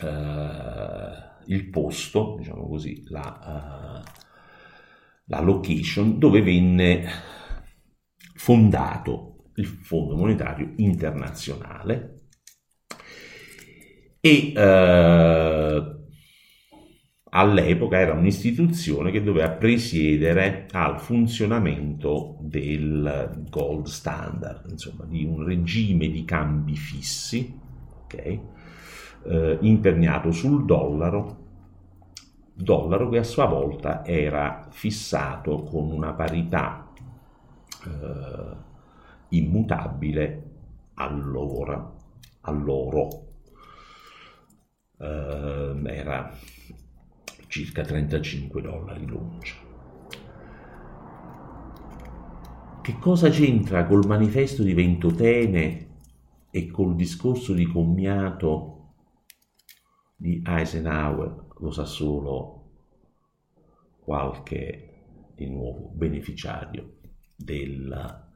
il 0.00 1.68
posto, 1.70 2.36
diciamo 2.38 2.68
così, 2.68 3.04
la, 3.08 4.02
uh, 4.04 4.10
la 5.26 5.40
location 5.40 6.18
dove 6.18 6.42
venne 6.42 7.06
fondato 8.34 9.50
il 9.56 9.66
Fondo 9.66 10.16
Monetario 10.16 10.72
Internazionale 10.76 12.14
e 14.20 14.52
eh, 14.54 15.96
all'epoca 17.30 17.98
era 17.98 18.14
un'istituzione 18.14 19.10
che 19.10 19.22
doveva 19.22 19.50
presiedere 19.50 20.66
al 20.72 21.00
funzionamento 21.00 22.38
del 22.40 23.46
gold 23.48 23.86
standard, 23.86 24.70
insomma 24.70 25.04
di 25.04 25.24
un 25.24 25.44
regime 25.44 26.08
di 26.08 26.24
cambi 26.24 26.74
fissi, 26.74 27.58
ok? 28.04 28.40
Eh, 29.24 29.58
imperniato 29.60 30.30
sul 30.32 30.64
dollaro, 30.64 31.46
dollaro 32.54 33.08
che 33.08 33.18
a 33.18 33.24
sua 33.24 33.46
volta 33.46 34.04
era 34.04 34.66
fissato 34.70 35.62
con 35.62 35.90
una 35.90 36.12
parità 36.12 36.88
eh, 37.84 38.56
immutabile 39.30 40.42
allora, 40.94 41.92
all'oro. 42.42 43.26
Eh, 44.98 45.80
era 45.84 46.32
circa 47.46 47.82
35 47.82 48.60
dollari 48.60 49.06
l'uncia. 49.06 49.54
Che 52.80 52.98
cosa 52.98 53.28
c'entra 53.28 53.84
col 53.84 54.06
manifesto 54.06 54.62
di 54.62 54.72
Ventotene 54.72 55.86
e 56.50 56.70
col 56.70 56.94
discorso 56.96 57.52
di 57.52 57.66
commiato 57.66 58.77
di 60.20 60.42
Eisenhower 60.44 61.46
lo 61.58 61.70
sa 61.70 61.84
solo 61.84 62.70
qualche 64.00 65.04
di 65.36 65.46
nuovo 65.46 65.90
beneficiario 65.94 66.96
del 67.36 68.26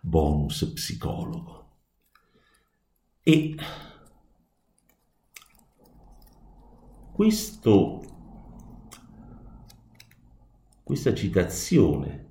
bonus 0.00 0.72
psicologo. 0.72 1.68
E 3.22 3.54
questo, 7.12 8.02
questa 10.82 11.14
citazione 11.14 12.26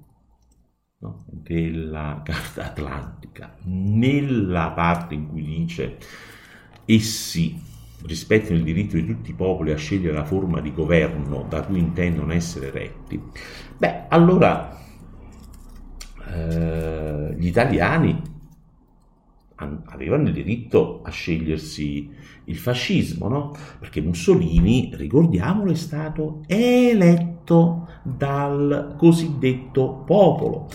no, 0.97 1.23
della 1.27 2.21
Carta 2.21 2.65
Atlantica 2.65 3.55
nella 3.61 4.71
parte 4.71 5.13
in 5.13 5.29
cui 5.29 5.43
dice 5.43 5.99
essi 6.83 7.71
rispettino 8.05 8.57
il 8.57 8.63
diritto 8.63 8.95
di 8.95 9.05
tutti 9.05 9.31
i 9.31 9.35
popoli 9.35 9.71
a 9.71 9.77
scegliere 9.77 10.13
la 10.13 10.25
forma 10.25 10.59
di 10.59 10.73
governo 10.73 11.45
da 11.47 11.61
cui 11.61 11.79
intendono 11.79 12.33
essere 12.33 12.69
retti, 12.71 13.21
beh, 13.77 14.07
allora 14.09 14.77
eh, 16.27 17.35
gli 17.37 17.47
italiani 17.47 18.31
avevano 19.85 20.27
il 20.27 20.33
diritto 20.33 21.01
a 21.03 21.09
scegliersi 21.09 22.09
il 22.45 22.57
fascismo, 22.57 23.27
no? 23.27 23.55
Perché 23.79 24.01
Mussolini, 24.01 24.91
ricordiamolo, 24.93 25.71
è 25.71 25.75
stato 25.75 26.43
eletto 26.47 27.87
dal 28.03 28.95
cosiddetto 28.97 30.03
popolo 30.05 30.69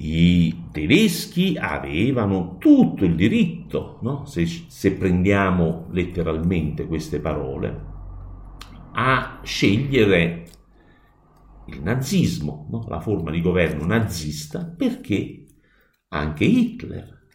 i 0.00 0.68
tedeschi 0.70 1.56
avevano 1.58 2.56
tutto 2.58 3.04
il 3.04 3.16
diritto, 3.16 3.98
no? 4.02 4.24
se, 4.26 4.46
se, 4.46 4.92
prendiamo 4.92 5.88
letteralmente 5.90 6.86
queste 6.86 7.18
parole, 7.18 7.86
a 8.92 9.40
scegliere 9.42 10.46
il 11.66 11.82
nazismo, 11.82 12.68
no? 12.70 12.84
la 12.88 13.00
forma 13.00 13.32
di 13.32 13.40
governo 13.40 13.84
nazista, 13.86 14.64
perché 14.64 15.44
anche 16.08 16.44
Hitler 16.44 17.26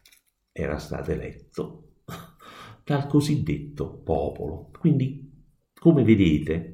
era 0.53 0.77
stato 0.77 1.11
eletto 1.11 1.95
dal 2.85 3.07
cosiddetto 3.07 4.01
popolo. 4.03 4.69
Quindi, 4.79 5.29
come 5.77 6.03
vedete, 6.03 6.72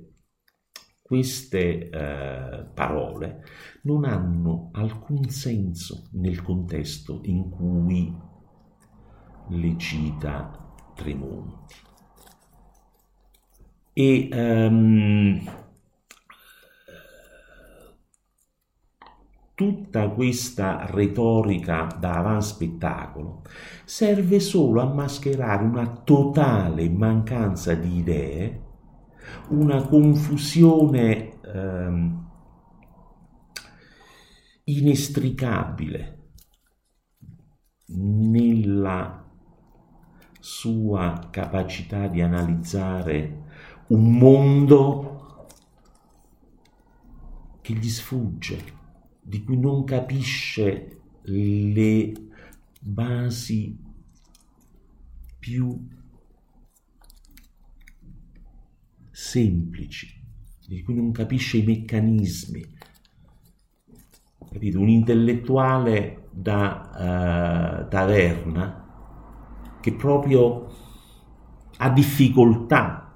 queste 1.10 1.90
eh, 1.90 2.66
parole 2.72 3.44
non 3.82 4.04
hanno 4.06 4.70
alcun 4.74 5.28
senso 5.28 6.10
nel 6.12 6.44
contesto 6.44 7.22
in 7.24 7.50
cui 7.50 8.16
le 9.48 9.78
cita 9.78 10.52
Tremonti. 10.94 11.74
E 13.92 14.30
um, 14.32 15.42
tutta 19.56 20.10
questa 20.10 20.86
retorica 20.92 21.88
da 22.00 22.20
avan 22.20 22.44
spettacolo 22.44 23.42
serve 23.84 24.40
solo 24.40 24.82
a 24.82 24.94
mascherare 24.94 25.64
una 25.64 25.88
totale 25.88 26.88
mancanza 26.88 27.74
di 27.74 27.98
idee, 27.98 28.68
una 29.50 29.82
confusione 29.84 31.40
ehm, 31.42 32.28
inestricabile 34.66 36.18
nella 37.88 39.26
sua 40.40 41.28
capacità 41.32 42.08
di 42.08 42.22
analizzare 42.22 43.48
un 43.88 44.18
mondo 44.18 45.48
che 47.62 47.74
gli 47.74 47.90
sfugge, 47.90 48.78
di 49.22 49.44
cui 49.44 49.58
non 49.58 49.84
capisce 49.84 51.02
le 51.24 52.14
basi 52.80 53.78
più 55.38 55.88
semplici, 59.30 60.20
di 60.68 60.82
cui 60.82 60.96
non 60.96 61.12
capisce 61.12 61.58
i 61.58 61.64
meccanismi. 61.64 62.78
Capite? 64.52 64.78
Un 64.78 64.90
intellettuale 64.90 66.30
da 66.32 67.84
uh, 67.84 67.88
taverna 67.90 68.88
che 69.80 69.94
proprio 69.94 70.68
ha 71.78 71.90
difficoltà 71.92 73.14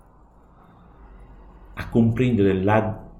a 1.73 1.89
comprendere 1.89 2.61
la 2.61 3.11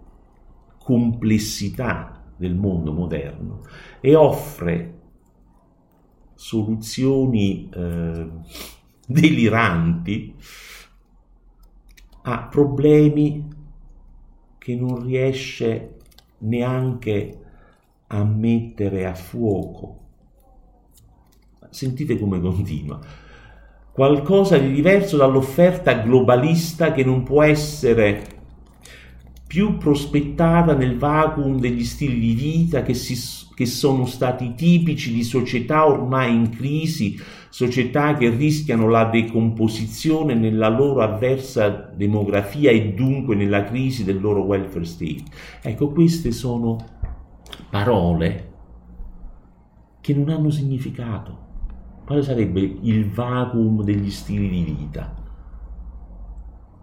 complessità 0.77 2.23
del 2.38 2.56
mondo 2.56 2.93
moderno 2.93 3.62
e 3.99 4.15
offre 4.15 4.99
soluzioni 6.36 7.69
eh, 7.69 8.29
deliranti 9.08 10.36
a 12.23 12.43
problemi 12.43 13.47
che 14.57 14.75
non 14.75 15.05
riesce 15.05 15.97
neanche 16.39 17.39
a 18.07 18.23
mettere 18.23 19.05
a 19.05 19.13
fuoco. 19.13 19.99
Sentite 21.69 22.19
come 22.19 22.39
continua 22.39 22.99
qualcosa 23.93 24.57
di 24.57 24.73
diverso 24.73 25.17
dall'offerta 25.17 25.93
globalista 25.93 26.91
che 26.91 27.03
non 27.03 27.21
può 27.21 27.43
essere 27.43 28.23
più 29.45 29.77
prospettata 29.77 30.73
nel 30.73 30.97
vacuum 30.97 31.59
degli 31.59 31.83
stili 31.83 32.19
di 32.19 32.33
vita 32.33 32.81
che, 32.81 32.95
si, 32.95 33.15
che 33.53 33.67
sono 33.67 34.07
stati 34.07 34.55
tipici 34.55 35.13
di 35.13 35.21
società 35.21 35.86
ormai 35.86 36.33
in 36.33 36.49
crisi, 36.49 37.19
società 37.53 38.15
che 38.15 38.29
rischiano 38.29 38.87
la 38.87 39.05
decomposizione 39.05 40.33
nella 40.33 40.69
loro 40.69 41.01
avversa 41.01 41.69
demografia 41.69 42.71
e 42.71 42.93
dunque 42.95 43.35
nella 43.35 43.63
crisi 43.63 44.03
del 44.03 44.19
loro 44.19 44.41
welfare 44.41 44.85
state. 44.85 45.23
Ecco, 45.61 45.91
queste 45.91 46.31
sono 46.31 46.77
parole 47.69 48.51
che 50.01 50.15
non 50.15 50.29
hanno 50.29 50.49
significato 50.49 51.37
quale 52.03 52.23
sarebbe 52.23 52.59
il 52.59 53.07
vacuum 53.11 53.83
degli 53.83 54.09
stili 54.09 54.49
di 54.49 54.63
vita? 54.63 55.13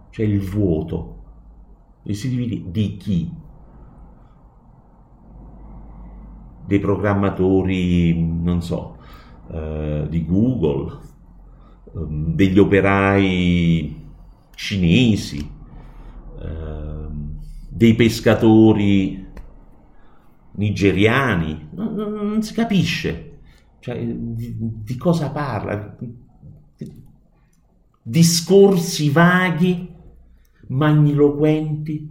Cioè 0.09 0.25
il 0.25 0.39
vuoto. 0.39 1.17
Gli 2.01 2.13
stili 2.13 2.37
di 2.37 2.45
vita 2.45 2.69
di 2.69 2.95
chi? 2.95 3.31
Dei 6.65 6.79
programmatori, 6.79 8.17
non 8.41 8.61
so, 8.61 8.99
eh, 9.51 10.05
di 10.09 10.25
Google, 10.25 10.99
eh, 11.93 12.05
degli 12.33 12.59
operai 12.59 14.05
cinesi, 14.55 15.49
eh, 16.41 17.07
dei 17.69 17.95
pescatori 17.95 19.27
nigeriani, 20.53 21.69
non, 21.71 21.93
non, 21.93 22.13
non 22.13 22.43
si 22.43 22.53
capisce 22.53 23.31
cioè, 23.81 23.97
di, 24.05 24.55
di 24.57 24.95
cosa 24.95 25.31
parla? 25.31 25.97
Discorsi 28.03 29.09
vaghi, 29.09 29.91
magniloquenti, 30.67 32.07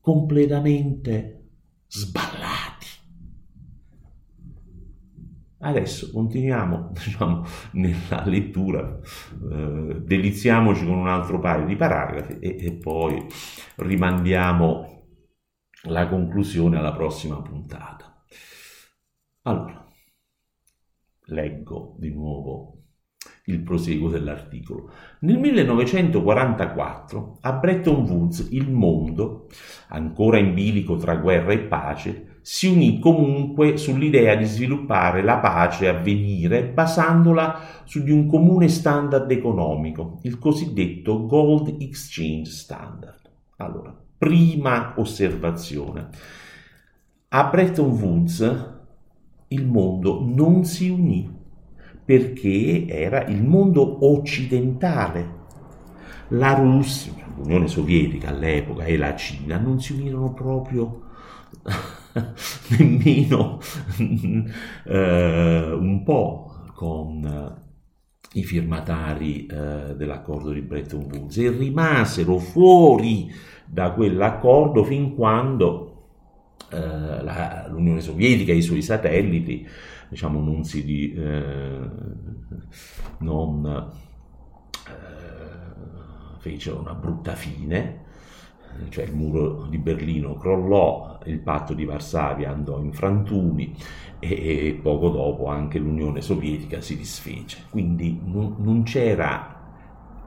completamente 0.00 1.48
sballati. 1.86 2.63
Adesso 5.64 6.10
continuiamo 6.12 6.90
diciamo, 6.92 7.42
nella 7.72 8.22
lettura, 8.26 9.00
eh, 9.50 10.02
deliziamoci 10.02 10.84
con 10.84 10.98
un 10.98 11.08
altro 11.08 11.40
paio 11.40 11.64
di 11.64 11.74
paragrafi 11.74 12.38
e, 12.38 12.66
e 12.66 12.72
poi 12.72 13.26
rimandiamo 13.76 15.06
la 15.84 16.06
conclusione 16.06 16.76
alla 16.76 16.92
prossima 16.92 17.40
puntata. 17.40 18.22
Allora, 19.42 19.86
leggo 21.28 21.96
di 21.98 22.12
nuovo 22.12 22.80
il 23.46 23.62
proseguo 23.62 24.10
dell'articolo. 24.10 24.90
Nel 25.20 25.38
1944 25.38 27.38
a 27.40 27.52
Bretton 27.54 28.02
Woods 28.02 28.48
il 28.50 28.70
mondo, 28.70 29.48
ancora 29.88 30.36
in 30.38 30.52
bilico 30.52 30.96
tra 30.96 31.16
guerra 31.16 31.52
e 31.52 31.60
pace, 31.60 32.33
si 32.46 32.66
unì 32.66 32.98
comunque 32.98 33.78
sull'idea 33.78 34.34
di 34.34 34.44
sviluppare 34.44 35.22
la 35.22 35.38
pace 35.38 35.88
a 35.88 35.94
venire 35.94 36.62
basandola 36.62 37.58
su 37.84 38.02
di 38.02 38.10
un 38.10 38.26
comune 38.26 38.68
standard 38.68 39.30
economico, 39.30 40.18
il 40.24 40.38
cosiddetto 40.38 41.24
Gold 41.24 41.80
Exchange 41.80 42.50
Standard. 42.50 43.30
Allora, 43.56 43.96
prima 44.18 44.92
osservazione. 44.98 46.08
A 47.28 47.44
Bretton 47.44 47.88
Woods 47.88 48.72
il 49.48 49.66
mondo 49.66 50.22
non 50.22 50.66
si 50.66 50.90
unì 50.90 51.26
perché 52.04 52.86
era 52.86 53.24
il 53.24 53.42
mondo 53.42 54.04
occidentale. 54.06 55.42
La 56.28 56.52
Russia, 56.52 57.14
l'Unione 57.38 57.68
Sovietica 57.68 58.28
all'epoca 58.28 58.84
e 58.84 58.98
la 58.98 59.16
Cina 59.16 59.56
non 59.56 59.80
si 59.80 59.94
unirono 59.94 60.34
proprio 60.34 61.04
nemmeno 62.78 63.60
eh, 64.84 65.70
un 65.72 66.02
po' 66.04 66.52
con 66.74 67.62
i 68.32 68.42
firmatari 68.42 69.46
eh, 69.46 69.94
dell'accordo 69.96 70.50
di 70.50 70.60
Bretton 70.60 71.08
Woods 71.12 71.38
e 71.38 71.50
rimasero 71.50 72.38
fuori 72.38 73.30
da 73.66 73.92
quell'accordo 73.92 74.84
fin 74.84 75.14
quando 75.14 75.90
eh, 76.70 76.78
la, 76.78 77.66
l'Unione 77.68 78.00
Sovietica 78.00 78.52
e 78.52 78.56
i 78.56 78.62
suoi 78.62 78.82
satelliti 78.82 79.66
diciamo, 80.14 80.40
non 80.40 80.64
si 80.64 80.84
di, 80.84 81.12
eh, 81.12 81.78
non 83.18 83.92
eh, 84.86 86.38
fecero 86.38 86.78
una 86.78 86.94
brutta 86.94 87.34
fine, 87.34 88.03
cioè 88.88 89.04
il 89.04 89.14
muro 89.14 89.66
di 89.68 89.78
Berlino 89.78 90.36
crollò, 90.36 91.18
il 91.26 91.38
patto 91.38 91.74
di 91.74 91.84
Varsavia 91.84 92.50
andò 92.50 92.80
in 92.80 92.92
frantumi 92.92 93.74
e, 94.18 94.78
poco 94.80 95.10
dopo 95.10 95.46
anche 95.46 95.78
l'Unione 95.78 96.20
Sovietica 96.20 96.80
si 96.80 96.96
disfece. 96.96 97.64
Quindi 97.70 98.20
non, 98.24 98.56
non 98.58 98.82
c'era 98.82 99.52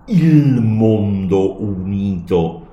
il 0.07 0.61
mondo 0.61 1.61
unito 1.61 2.67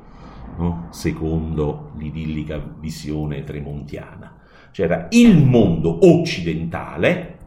no? 0.57 0.87
secondo 0.91 1.91
l'idillica 1.97 2.63
visione 2.79 3.45
tremontiana. 3.45 4.39
C'era 4.71 5.07
il 5.11 5.43
mondo 5.45 5.99
occidentale 6.03 7.39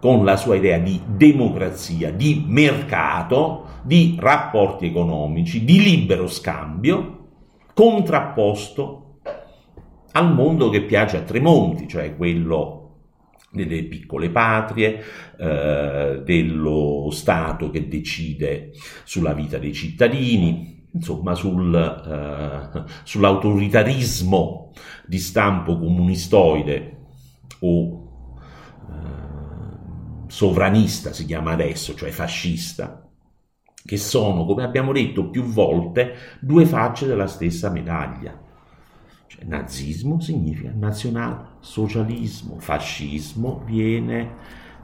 con 0.00 0.24
la 0.24 0.36
sua 0.36 0.56
idea 0.56 0.78
di 0.78 1.00
democrazia, 1.06 2.12
di 2.12 2.44
mercato, 2.46 3.64
di 3.82 4.16
rapporti 4.18 4.86
economici, 4.86 5.64
di 5.64 5.82
libero 5.82 6.26
scambio, 6.26 7.15
contrapposto 7.76 9.18
al 10.12 10.32
mondo 10.32 10.70
che 10.70 10.84
piace 10.84 11.18
a 11.18 11.22
Tremonti, 11.22 11.86
cioè 11.86 12.16
quello 12.16 13.00
delle 13.50 13.84
piccole 13.84 14.30
patrie, 14.30 15.04
eh, 15.38 16.22
dello 16.24 17.10
Stato 17.12 17.68
che 17.68 17.86
decide 17.86 18.70
sulla 19.04 19.34
vita 19.34 19.58
dei 19.58 19.74
cittadini, 19.74 20.88
insomma, 20.90 21.34
sul, 21.34 21.74
eh, 21.74 22.84
sull'autoritarismo 23.04 24.72
di 25.06 25.18
stampo 25.18 25.78
comunistoide 25.78 26.96
o 27.60 28.08
eh, 28.88 30.28
sovranista 30.28 31.12
si 31.12 31.26
chiama 31.26 31.50
adesso, 31.50 31.94
cioè 31.94 32.08
fascista, 32.08 33.05
che 33.86 33.96
sono, 33.96 34.44
come 34.44 34.64
abbiamo 34.64 34.92
detto 34.92 35.30
più 35.30 35.44
volte, 35.44 36.14
due 36.40 36.66
facce 36.66 37.06
della 37.06 37.26
stessa 37.26 37.70
medaglia. 37.70 38.38
Cioè, 39.26 39.44
nazismo 39.44 40.20
significa 40.20 40.72
nazionalsocialismo, 40.74 42.58
fascismo 42.58 43.62
viene, 43.64 44.34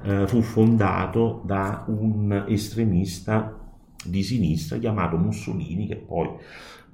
eh, 0.02 0.26
fu 0.26 0.40
fondato 0.40 1.42
da 1.44 1.84
un 1.88 2.44
estremista 2.48 3.58
di 4.04 4.22
sinistra 4.22 4.78
chiamato 4.78 5.16
Mussolini 5.16 5.86
che 5.86 5.96
poi 5.96 6.28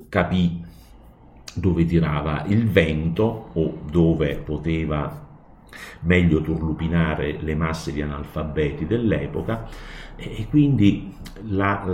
capì 0.09 0.63
dove 1.55 1.85
tirava 1.85 2.45
il 2.47 2.69
vento 2.69 3.51
o 3.53 3.79
dove 3.91 4.37
poteva 4.37 5.28
meglio 6.01 6.41
turlupinare 6.41 7.39
le 7.41 7.55
masse 7.55 7.93
di 7.93 8.03
analfabeti 8.03 8.87
dell'epoca 8.87 9.69
e 10.17 10.47
quindi 10.49 11.15
la, 11.49 11.85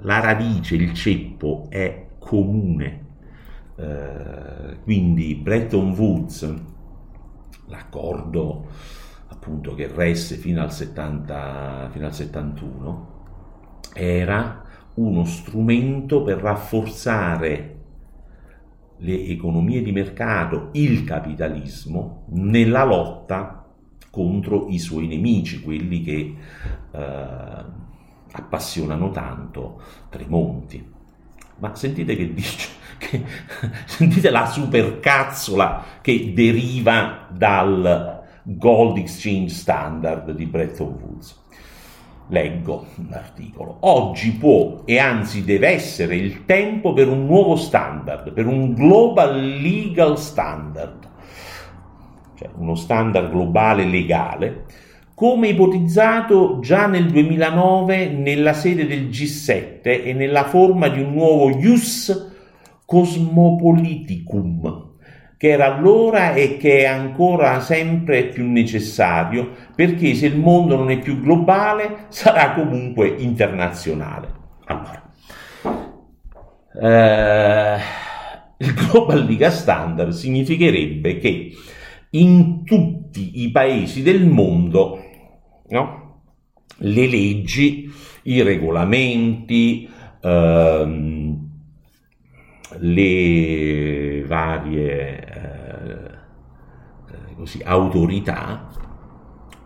la 0.00 0.20
radice, 0.20 0.74
il 0.76 0.92
ceppo 0.94 1.66
è 1.68 2.06
comune. 2.18 3.02
Eh, 3.76 4.78
quindi 4.82 5.34
Bretton 5.34 5.90
Woods, 5.90 6.54
l'accordo 7.66 8.66
appunto 9.28 9.74
che 9.74 9.90
resse 9.92 10.36
fino 10.36 10.62
al, 10.62 10.72
70, 10.72 11.90
fino 11.92 12.06
al 12.06 12.14
71, 12.14 13.12
era 13.92 14.62
uno 14.94 15.24
strumento 15.24 16.22
per 16.22 16.38
rafforzare 16.38 17.73
le 18.98 19.26
economie 19.26 19.82
di 19.82 19.92
mercato, 19.92 20.70
il 20.72 21.04
capitalismo, 21.04 22.24
nella 22.30 22.84
lotta 22.84 23.64
contro 24.10 24.68
i 24.68 24.78
suoi 24.78 25.06
nemici, 25.06 25.60
quelli 25.60 26.02
che 26.02 26.34
eh, 26.92 27.64
appassionano 28.32 29.10
tanto 29.10 29.80
Tremonti. 30.08 30.92
Ma 31.58 31.74
sentite 31.74 32.16
che 32.16 32.32
dice, 32.32 32.68
che, 32.98 33.24
sentite 33.86 34.30
la 34.30 34.46
supercazzola 34.46 35.84
che 36.00 36.32
deriva 36.32 37.26
dal 37.30 38.22
Gold 38.42 38.98
Exchange 38.98 39.48
Standard 39.54 40.30
di 40.32 40.46
Bretton 40.46 40.98
Woods. 41.00 41.42
Leggo 42.28 42.86
l'articolo. 43.10 43.76
Oggi 43.80 44.32
può 44.32 44.80
e 44.86 44.98
anzi 44.98 45.44
deve 45.44 45.68
essere 45.68 46.16
il 46.16 46.46
tempo 46.46 46.94
per 46.94 47.08
un 47.08 47.26
nuovo 47.26 47.56
standard, 47.56 48.32
per 48.32 48.46
un 48.46 48.72
global 48.72 49.38
legal 49.40 50.18
standard, 50.18 51.06
cioè 52.36 52.48
uno 52.56 52.74
standard 52.74 53.30
globale 53.30 53.84
legale, 53.84 54.64
come 55.14 55.48
ipotizzato 55.48 56.60
già 56.60 56.86
nel 56.86 57.10
2009 57.10 58.08
nella 58.08 58.54
sede 58.54 58.86
del 58.86 59.08
G7 59.08 59.80
e 59.82 60.14
nella 60.14 60.44
forma 60.44 60.88
di 60.88 61.00
un 61.00 61.12
nuovo 61.12 61.50
Ius 61.50 62.32
Cosmopoliticum, 62.86 64.83
che 65.36 65.48
era 65.50 65.74
allora 65.74 66.34
e 66.34 66.56
che 66.56 66.80
è 66.80 66.84
ancora 66.84 67.60
sempre 67.60 68.24
più 68.24 68.50
necessario 68.50 69.50
perché 69.74 70.14
se 70.14 70.26
il 70.26 70.38
mondo 70.38 70.76
non 70.76 70.90
è 70.90 70.98
più 70.98 71.20
globale 71.20 72.06
sarà 72.08 72.52
comunque 72.52 73.08
internazionale. 73.18 74.28
Allora, 74.66 75.02
eh, 76.80 77.78
il 78.58 78.74
Global 78.74 79.24
Liga 79.24 79.50
Standard 79.50 80.10
significherebbe 80.10 81.18
che 81.18 81.52
in 82.10 82.64
tutti 82.64 83.42
i 83.42 83.50
paesi 83.50 84.02
del 84.02 84.26
mondo 84.26 85.02
no, 85.68 86.22
le 86.78 87.06
leggi, 87.06 87.92
i 88.24 88.42
regolamenti, 88.42 89.88
ehm, 90.22 91.23
le 92.78 94.24
varie 94.26 95.24
eh, 95.24 96.10
eh, 97.10 97.34
così, 97.36 97.60
autorità 97.64 98.68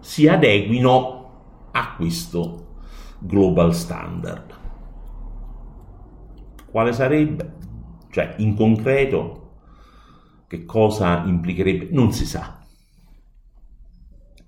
si 0.01 0.27
adeguino 0.29 1.69
a 1.73 1.95
questo 1.97 2.77
global 3.19 3.75
standard. 3.75 4.57
Quale 6.71 6.93
sarebbe? 6.93 7.57
Cioè, 8.11 8.35
in 8.39 8.55
concreto, 8.55 9.53
che 10.47 10.65
cosa 10.65 11.25
implicherebbe? 11.25 11.89
Non 11.91 12.13
si 12.13 12.25
sa. 12.25 12.59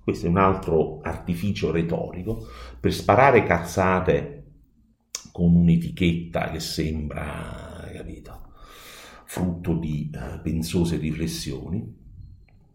Questo 0.03 0.25
è 0.25 0.29
un 0.29 0.37
altro 0.37 0.99
artificio 1.01 1.71
retorico 1.71 2.47
per 2.79 2.91
sparare 2.91 3.43
cazzate 3.43 4.41
con 5.31 5.55
un'etichetta 5.55 6.49
che 6.49 6.59
sembra, 6.59 7.70
frutto 9.31 9.75
di 9.75 10.11
uh, 10.13 10.41
pensose 10.41 10.97
riflessioni 10.97 11.81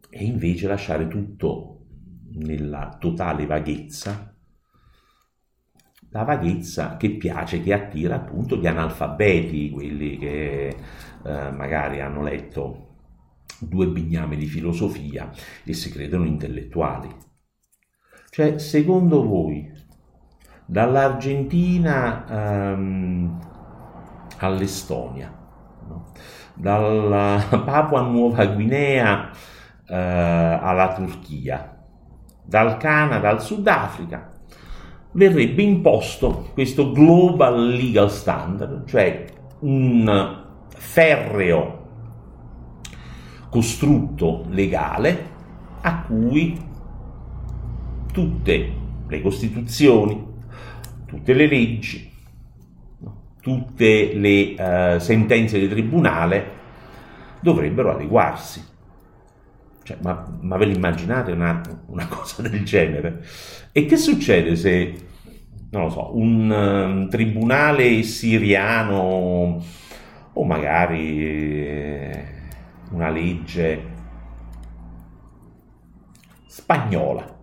e 0.09 0.25
invece 0.25 0.67
lasciare 0.67 1.07
tutto 1.07 1.85
nella 2.31 2.97
totale 2.99 3.45
vaghezza, 3.45 4.35
la 6.09 6.23
vaghezza 6.23 6.97
che 6.97 7.11
piace, 7.11 7.61
che 7.61 7.75
attira 7.75 8.15
appunto 8.15 8.57
gli 8.57 8.67
analfabeti, 8.67 9.69
quelli 9.69 10.17
che 10.17 10.75
uh, 11.25 11.55
magari 11.55 12.01
hanno 12.01 12.23
letto 12.23 12.95
due 13.61 13.89
bignami 13.89 14.37
di 14.37 14.47
filosofia 14.47 15.31
e 15.63 15.75
si 15.75 15.91
credono 15.91 16.25
intellettuali. 16.25 17.15
Cioè, 18.31 18.59
secondo 18.59 19.27
voi, 19.27 19.71
dall'Argentina 20.65 22.73
um, 22.75 23.39
all'Estonia? 24.39 25.45
Dalla 26.55 27.43
Papua 27.65 28.01
Nuova 28.03 28.45
Guinea 28.47 29.31
eh, 29.87 29.95
alla 29.95 30.95
Turchia, 30.95 31.77
dal 32.45 32.77
Canada 32.79 33.31
al 33.31 33.43
Sudafrica, 33.43 34.33
verrebbe 35.13 35.63
imposto 35.63 36.51
questo 36.53 36.93
Global 36.93 37.69
Legal 37.69 38.11
Standard, 38.11 38.87
cioè 38.87 39.25
un 39.61 40.45
ferreo 40.69 41.85
costrutto 43.49 44.45
legale 44.49 45.35
a 45.81 46.03
cui 46.03 46.61
tutte 48.13 48.73
le 49.07 49.23
costituzioni, 49.23 50.27
tutte 51.07 51.33
le 51.33 51.47
leggi, 51.47 52.13
tutte 53.47 54.13
le 54.13 54.57
uh, 54.59 54.99
sentenze 54.99 55.57
di 55.61 55.69
tribunale 55.69 56.51
dovrebbero 57.39 57.93
adeguarsi. 57.93 58.61
Cioè, 59.85 59.99
ma, 60.01 60.27
ma, 60.41 60.57
ve 60.57 60.65
l'immaginate 60.65 61.31
una, 61.31 61.61
una, 61.87 62.09
cosa 62.11 62.43
del 62.43 62.65
genere? 62.65 63.25
E 63.71 63.87
che 63.87 63.97
succede 63.99 64.57
se, 64.57 64.95
non 65.71 65.85
lo 65.85 65.91
so, 65.91 66.17
un 66.17 66.51
um, 66.51 67.09
tribunale 67.09 68.03
siriano 68.03 69.63
o 70.33 70.45
magari 70.45 71.25
eh, 71.25 72.25
una 72.91 73.11
legge 73.11 73.81
spagnola 76.49 77.35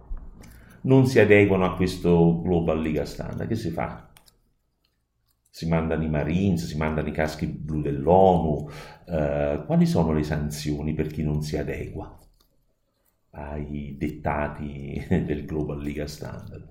non 0.82 1.06
si 1.06 1.18
adeguano 1.18 1.64
a 1.64 1.76
questo 1.76 2.42
Global 2.42 2.82
Liga 2.82 3.06
Standard? 3.06 3.48
Che 3.48 3.56
si 3.56 3.70
fa? 3.70 4.12
Si 5.54 5.68
mandano 5.68 6.04
i 6.04 6.10
Marines, 6.10 6.66
si 6.66 6.76
mandano 6.78 7.08
i 7.10 7.12
caschi 7.12 7.46
blu 7.46 7.82
dell'ONU. 7.82 8.68
Eh, 9.06 9.64
quali 9.68 9.86
sono 9.86 10.12
le 10.12 10.24
sanzioni 10.24 10.96
per 10.96 11.06
chi 11.08 11.22
non 11.22 11.44
si 11.44 11.58
adegua 11.58 12.18
ai 13.32 13.96
dettati 13.96 15.06
del 15.24 15.46
Global 15.46 15.80
Liga 15.80 16.08
Standard? 16.08 16.68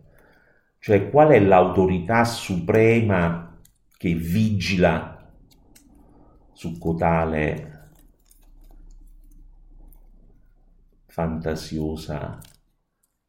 Cioè, 0.81 1.11
qual 1.11 1.29
è 1.31 1.39
l'autorità 1.39 2.25
suprema 2.25 3.57
che 3.97 4.15
vigila 4.15 5.31
su 6.53 6.77
cotale 6.77 7.91
fantasiosa 11.07 12.41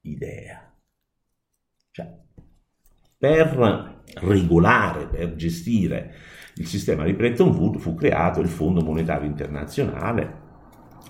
idea? 0.01 0.73
Cioè, 1.91 2.11
per 3.19 3.92
regolare, 4.15 5.07
per 5.07 5.35
gestire 5.35 6.13
il 6.55 6.67
sistema 6.67 7.03
di 7.03 7.13
Bretton 7.13 7.49
Woods 7.49 7.81
fu 7.81 7.95
creato 7.95 8.39
il 8.39 8.47
Fondo 8.47 8.81
Monetario 8.81 9.27
Internazionale, 9.27 10.41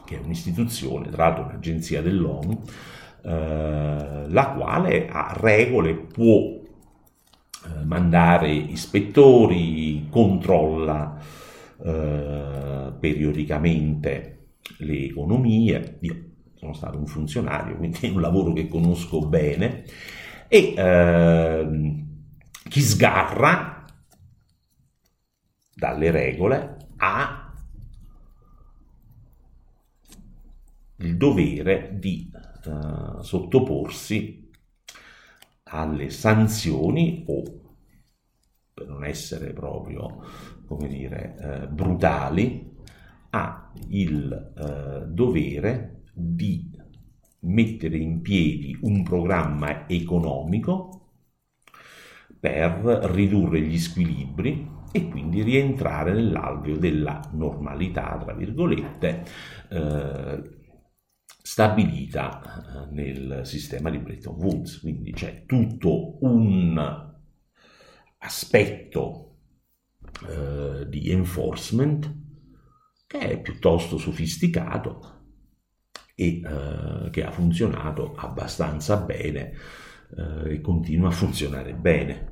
che 0.06 0.18
è 0.18 0.24
un'istituzione, 0.24 1.10
tra 1.10 1.26
l'altro 1.26 1.44
un'agenzia 1.46 2.02
dell'ONU, 2.02 2.62
eh, 3.24 4.26
la 4.28 4.54
quale 4.56 5.08
ha 5.10 5.36
regole, 5.38 5.96
può 5.96 6.38
eh, 6.40 7.84
mandare 7.84 8.52
ispettori, 8.52 10.08
controlla 10.10 11.18
eh, 11.84 12.94
periodicamente 13.00 14.38
le 14.78 15.06
economie. 15.06 15.98
Io 16.02 16.16
sono 16.54 16.74
stato 16.74 16.98
un 16.98 17.06
funzionario, 17.06 17.76
quindi 17.76 18.00
è 18.02 18.10
un 18.10 18.22
lavoro 18.22 18.54
che 18.54 18.70
conosco 18.70 19.28
bene 19.28 19.84
e 20.48 20.74
ehm, 20.78 22.13
chi 22.74 22.82
sgarra 22.82 23.86
dalle 25.76 26.10
regole 26.10 26.78
ha 26.98 27.54
il 30.96 31.16
dovere 31.16 31.96
di 32.00 32.32
eh, 32.34 33.22
sottoporsi 33.22 34.50
alle 35.66 36.10
sanzioni 36.10 37.24
o, 37.28 37.44
per 38.74 38.88
non 38.88 39.06
essere 39.06 39.54
proprio, 39.54 40.24
come 40.66 40.88
dire, 40.88 41.36
eh, 41.38 41.68
brutali, 41.68 42.76
ha 43.30 43.72
il 43.90 44.52
eh, 44.58 45.06
dovere 45.10 46.06
di 46.12 46.72
mettere 47.42 47.98
in 47.98 48.22
piedi 48.22 48.76
un 48.82 49.04
programma 49.04 49.88
economico 49.88 51.03
per 52.44 52.74
ridurre 53.14 53.62
gli 53.62 53.80
squilibri 53.80 54.70
e 54.92 55.08
quindi 55.08 55.42
rientrare 55.44 56.12
nell'alveo 56.12 56.76
della 56.76 57.22
normalità, 57.32 58.20
tra 58.22 58.34
virgolette, 58.34 59.24
eh, 59.70 60.44
stabilita 61.42 62.42
eh, 62.42 62.94
nel 62.94 63.42
sistema 63.46 63.90
di 63.90 64.00
Bretton 64.00 64.36
Woods. 64.36 64.82
Quindi 64.82 65.14
c'è 65.14 65.46
tutto 65.46 66.18
un 66.26 66.78
aspetto 68.18 69.38
eh, 70.28 70.86
di 70.90 71.12
enforcement 71.12 72.14
che 73.08 73.20
è 73.20 73.40
piuttosto 73.40 73.98
sofisticato 73.98 75.22
e 76.14 76.42
eh, 76.44 77.10
che 77.10 77.24
ha 77.24 77.32
funzionato 77.32 78.14
abbastanza 78.16 78.98
bene 78.98 79.54
eh, 80.18 80.56
e 80.56 80.62
continua 80.62 81.08
a 81.08 81.12
funzionare 81.12 81.74
bene. 81.74 82.32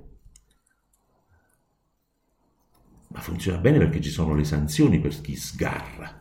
Ma 3.11 3.19
funziona 3.19 3.57
bene 3.57 3.77
perché 3.77 3.99
ci 3.99 4.09
sono 4.09 4.33
le 4.33 4.45
sanzioni 4.45 4.99
per 4.99 5.19
chi 5.19 5.35
sgarra. 5.35 6.19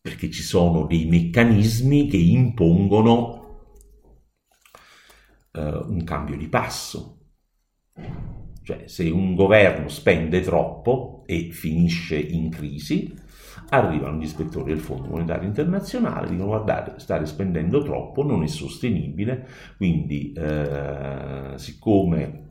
Perché 0.00 0.30
ci 0.30 0.42
sono 0.42 0.86
dei 0.86 1.06
meccanismi 1.06 2.08
che 2.08 2.18
impongono 2.18 3.42
eh, 5.52 5.62
un 5.62 6.04
cambio 6.04 6.36
di 6.36 6.48
passo. 6.48 7.20
Cioè, 8.62 8.86
se 8.86 9.08
un 9.08 9.34
governo 9.34 9.88
spende 9.88 10.40
troppo 10.40 11.24
e 11.26 11.50
finisce 11.50 12.18
in 12.18 12.50
crisi, 12.50 13.12
arrivano 13.70 14.18
gli 14.18 14.24
ispettori 14.24 14.72
del 14.72 14.80
Fondo 14.80 15.08
Monetario 15.08 15.48
Internazionale, 15.48 16.28
dicono 16.28 16.48
guardate, 16.48 16.98
state 16.98 17.24
spendendo 17.24 17.82
troppo, 17.82 18.22
non 18.22 18.42
è 18.42 18.46
sostenibile, 18.46 19.48
quindi 19.78 20.32
eh, 20.32 21.54
siccome 21.56 22.50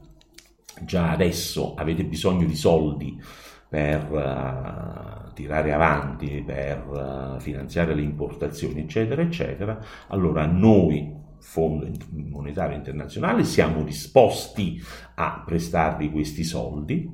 già 0.83 1.11
adesso 1.11 1.75
avete 1.75 2.03
bisogno 2.05 2.45
di 2.45 2.55
soldi 2.55 3.19
per 3.67 4.11
uh, 4.11 5.33
tirare 5.33 5.71
avanti, 5.71 6.43
per 6.45 6.87
uh, 6.87 7.39
finanziare 7.39 7.95
le 7.95 8.01
importazioni, 8.01 8.81
eccetera, 8.81 9.21
eccetera, 9.21 9.79
allora 10.07 10.45
noi 10.45 11.19
Fondo 11.39 11.89
Monetario 12.11 12.75
Internazionale 12.75 13.43
siamo 13.43 13.83
disposti 13.83 14.79
a 15.15 15.41
prestarvi 15.45 16.11
questi 16.11 16.43
soldi, 16.43 17.09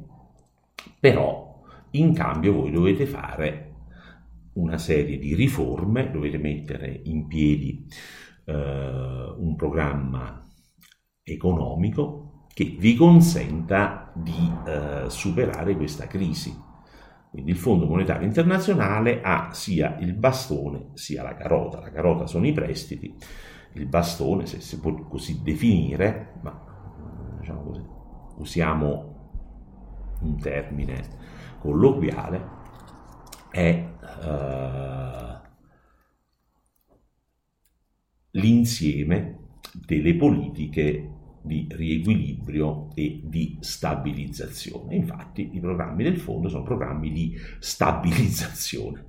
però 0.99 1.61
in 1.91 2.13
cambio 2.13 2.53
voi 2.53 2.71
dovete 2.71 3.05
fare 3.05 3.73
una 4.53 4.77
serie 4.77 5.19
di 5.19 5.35
riforme, 5.35 6.11
dovete 6.11 6.39
mettere 6.39 7.01
in 7.03 7.27
piedi 7.27 7.85
uh, 8.45 8.51
un 8.53 9.53
programma 9.55 10.43
economico 11.23 12.26
che 12.57 12.75
vi 12.79 12.95
consenta 12.95 14.11
di 14.15 14.51
eh, 14.65 15.11
superare 15.11 15.75
questa 15.75 16.07
crisi. 16.07 16.59
Quindi 17.29 17.51
il 17.51 17.57
Fondo 17.57 17.85
Monetario 17.85 18.25
Internazionale 18.25 19.21
ha 19.21 19.53
sia 19.53 19.95
il 19.99 20.15
bastone 20.15 20.87
sia 20.93 21.21
la 21.21 21.35
carota. 21.35 21.79
La 21.79 21.91
carota 21.91 22.25
sono 22.25 22.47
i 22.47 22.53
prestiti, 22.53 23.15
il 23.73 23.85
bastone, 23.85 24.47
se 24.47 24.59
si 24.59 24.79
può 24.79 24.91
così 25.03 25.43
definire, 25.43 26.39
ma 26.41 27.37
diciamo 27.39 27.61
così, 27.61 27.85
usiamo 28.37 30.15
un 30.21 30.39
termine 30.39 31.03
colloquiale, 31.59 32.43
è 33.51 33.87
uh, 34.01 35.47
l'insieme 38.31 39.41
delle 39.85 40.15
politiche 40.15 41.16
di 41.47 41.67
riequilibrio 41.69 42.89
e 42.93 43.21
di 43.23 43.57
stabilizzazione. 43.61 44.95
Infatti 44.95 45.49
i 45.53 45.59
programmi 45.59 46.03
del 46.03 46.17
fondo 46.17 46.49
sono 46.49 46.63
programmi 46.63 47.11
di 47.11 47.35
stabilizzazione. 47.59 49.05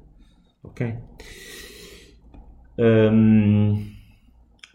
Ok? 0.63 0.97
Um, 2.77 3.97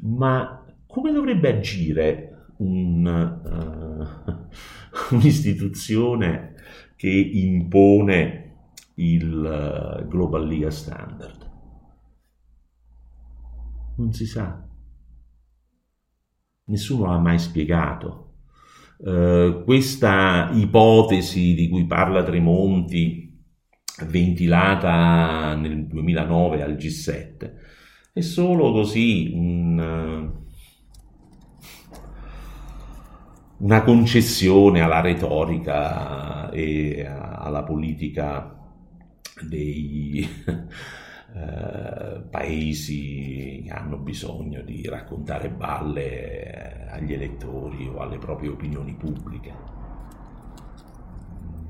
ma 0.01 0.65
come 0.85 1.11
dovrebbe 1.11 1.49
agire 1.49 2.47
un, 2.57 3.05
uh, 3.09 4.47
un'istituzione 5.15 6.53
che 6.95 7.09
impone 7.09 8.41
il 8.95 10.01
uh, 10.03 10.07
Global 10.07 10.45
Liga 10.45 10.69
Standard? 10.69 11.51
Non 13.95 14.11
si 14.11 14.25
sa 14.25 14.71
nessuno 16.65 17.07
l'ha 17.07 17.19
mai 17.19 17.39
spiegato. 17.39 18.19
Uh, 18.97 19.63
questa 19.63 20.49
ipotesi 20.53 21.53
di 21.53 21.67
cui 21.67 21.85
parla 21.85 22.23
Tremonti, 22.23 23.31
ventilata 24.07 25.55
nel 25.55 25.87
2009 25.87 26.61
al 26.61 26.73
G7, 26.73 27.51
è 28.13 28.21
solo 28.21 28.71
così 28.71 29.31
un, 29.33 30.31
una 33.57 33.81
concessione 33.81 34.81
alla 34.81 35.01
retorica 35.01 36.49
e 36.51 37.05
alla 37.05 37.63
politica 37.63 38.55
dei 39.47 40.27
eh, 41.35 42.21
paesi 42.29 43.67
hanno 43.69 43.97
bisogno 43.97 44.61
di 44.61 44.87
raccontare 44.87 45.49
balle 45.49 46.87
agli 46.91 47.11
elettori 47.13 47.87
o 47.87 48.01
alle 48.01 48.19
proprie 48.19 48.49
opinioni 48.49 48.93
pubbliche. 48.93 49.51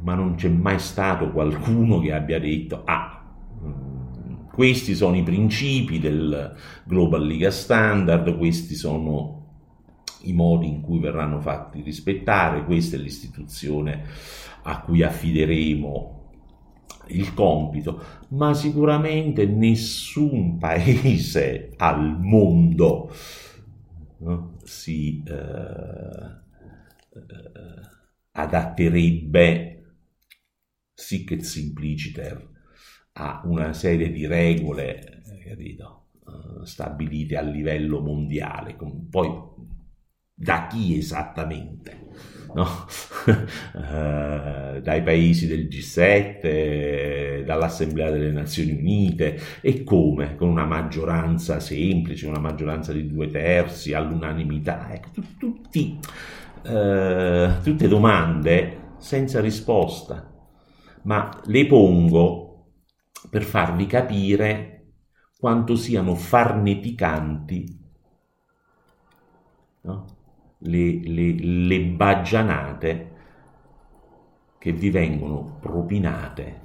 Ma 0.02 0.16
non 0.16 0.36
c'è 0.36 0.50
mai 0.50 0.80
stato 0.80 1.32
qualcuno 1.32 2.02
che 2.02 2.12
abbia 2.12 2.40
detto 2.40 2.82
ah, 2.84 3.24
mm, 3.64 4.48
questi 4.52 4.96
sono 4.96 5.16
i 5.16 5.24
principi 5.24 5.98
del 5.98 6.56
Global 6.84 7.26
Liga 7.26 7.50
Standard, 7.50 8.38
questi 8.38 8.76
sono 8.76 9.42
i 10.24 10.34
modi 10.34 10.68
in 10.68 10.82
cui 10.82 11.00
verranno 11.00 11.40
fatti 11.40 11.82
rispettare, 11.82 12.66
questa 12.66 12.98
è 12.98 13.00
l'istituzione 13.00 14.04
a 14.64 14.82
cui 14.82 15.04
affideremo 15.04 16.23
il 17.08 17.34
compito, 17.34 18.02
ma 18.30 18.54
sicuramente 18.54 19.46
nessun 19.46 20.58
paese 20.58 21.74
al 21.78 22.20
mondo 22.20 23.12
si 24.64 25.24
eh, 25.26 25.34
eh, 27.14 27.82
adatterebbe 28.32 29.74
sic 30.94 31.32
et 31.32 31.42
simpliciter 31.42 32.52
a 33.14 33.42
una 33.46 33.74
serie 33.74 34.12
di 34.12 34.26
regole 34.26 35.22
eh, 35.26 35.50
capito, 35.50 36.08
eh, 36.26 36.66
stabilite 36.66 37.38
a 37.38 37.42
livello 37.42 38.02
mondiale. 38.02 38.76
Poi 39.10 39.30
da 40.34 40.68
chi 40.68 40.98
esattamente? 40.98 42.42
No? 42.54 42.86
uh, 43.26 44.80
dai 44.82 45.02
paesi 45.04 45.48
del 45.48 45.68
G7, 45.68 47.44
dall'Assemblea 47.44 48.12
delle 48.12 48.32
Nazioni 48.32 48.72
Unite 48.72 49.40
e 49.62 49.84
come? 49.84 50.36
Con 50.36 50.50
una 50.50 50.66
maggioranza 50.66 51.60
semplice, 51.60 52.28
una 52.28 52.40
maggioranza 52.40 52.94
di 52.94 53.08
due 53.08 53.28
terzi, 53.28 53.94
all'unanimità. 53.94 54.94
Ecco, 54.94 55.10
tutti, 55.38 55.98
uh, 56.64 57.62
tutte 57.64 57.88
domande 57.88 58.92
senza 58.98 59.42
risposta, 59.42 60.32
ma 61.04 61.42
le 61.46 61.66
pongo 61.66 62.68
per 63.30 63.44
farvi 63.44 63.86
capire 63.88 64.70
quanto 65.38 65.76
siano 65.76 66.16
farneticanti 66.16 67.82
no? 69.84 70.06
Le, 70.64 71.00
le, 71.00 71.34
le 71.34 71.80
baggianate 71.82 73.12
che 74.58 74.72
vi 74.72 74.90
vengono 74.90 75.58
propinate 75.60 76.62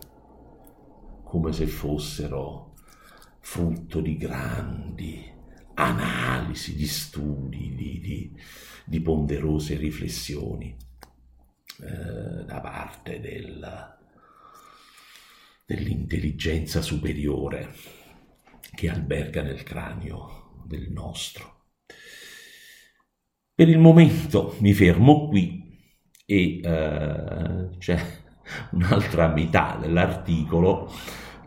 come 1.25 1.53
se 1.53 1.67
fossero 1.67 2.75
frutto 3.41 4.01
di 4.01 4.17
grandi 4.17 5.37
analisi, 5.75 6.75
di 6.75 6.87
studi, 6.87 7.75
di, 7.75 8.01
di, 8.01 8.41
di 8.85 9.01
ponderose 9.01 9.77
riflessioni 9.77 10.75
eh, 11.81 12.45
da 12.45 12.61
parte 12.61 13.21
del, 13.21 13.97
dell'intelligenza 15.67 16.83
superiore 16.83 17.75
che 18.75 18.89
alberga 18.89 19.43
nel 19.43 19.63
cranio 19.63 20.63
del 20.65 20.91
nostro. 20.91 21.58
Per 23.59 23.69
il 23.69 23.81
momento 23.81 24.55
mi 24.61 24.73
fermo 24.73 25.27
qui 25.27 25.69
e 26.25 26.61
uh, 26.63 27.77
c'è 27.77 28.01
un'altra 28.71 29.27
metà 29.35 29.77
dell'articolo 29.81 30.89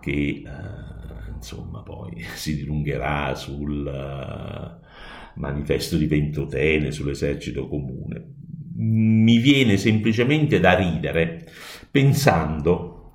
che 0.02 0.44
uh, 0.46 1.34
insomma 1.34 1.82
poi 1.84 2.22
si 2.36 2.58
dilungherà 2.58 3.34
sul 3.36 3.86
uh, 3.86 5.40
manifesto 5.40 5.96
di 5.96 6.06
Ventotene, 6.08 6.92
sull'esercito 6.92 7.70
comune. 7.70 8.34
Mi 8.76 9.38
viene 9.38 9.78
semplicemente 9.78 10.60
da 10.60 10.76
ridere 10.76 11.50
pensando 11.90 13.14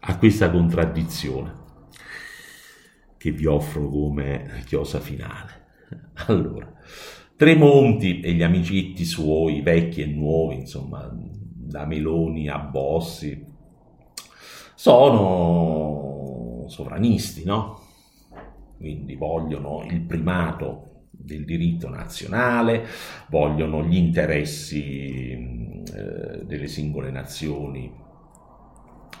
a 0.00 0.18
questa 0.18 0.50
contraddizione 0.50 1.54
che 3.16 3.30
vi 3.30 3.46
offro 3.46 3.88
come 3.88 4.62
chiosa 4.66 5.00
finale. 5.00 5.62
Allora, 6.26 6.70
Tremonti 7.36 8.20
e 8.20 8.32
gli 8.32 8.44
amicetti 8.44 9.04
suoi, 9.04 9.60
vecchi 9.60 10.02
e 10.02 10.06
nuovi, 10.06 10.54
insomma, 10.54 11.10
da 11.12 11.84
Meloni 11.84 12.48
a 12.48 12.58
Bossi, 12.58 13.44
sono 14.74 16.64
sovranisti, 16.68 17.44
no? 17.44 17.80
Quindi 18.76 19.16
vogliono 19.16 19.84
il 19.90 20.02
primato 20.02 21.06
del 21.10 21.44
diritto 21.44 21.88
nazionale, 21.88 22.86
vogliono 23.30 23.82
gli 23.82 23.96
interessi 23.96 25.32
eh, 25.32 26.44
delle 26.44 26.68
singole 26.68 27.10
nazioni 27.10 27.92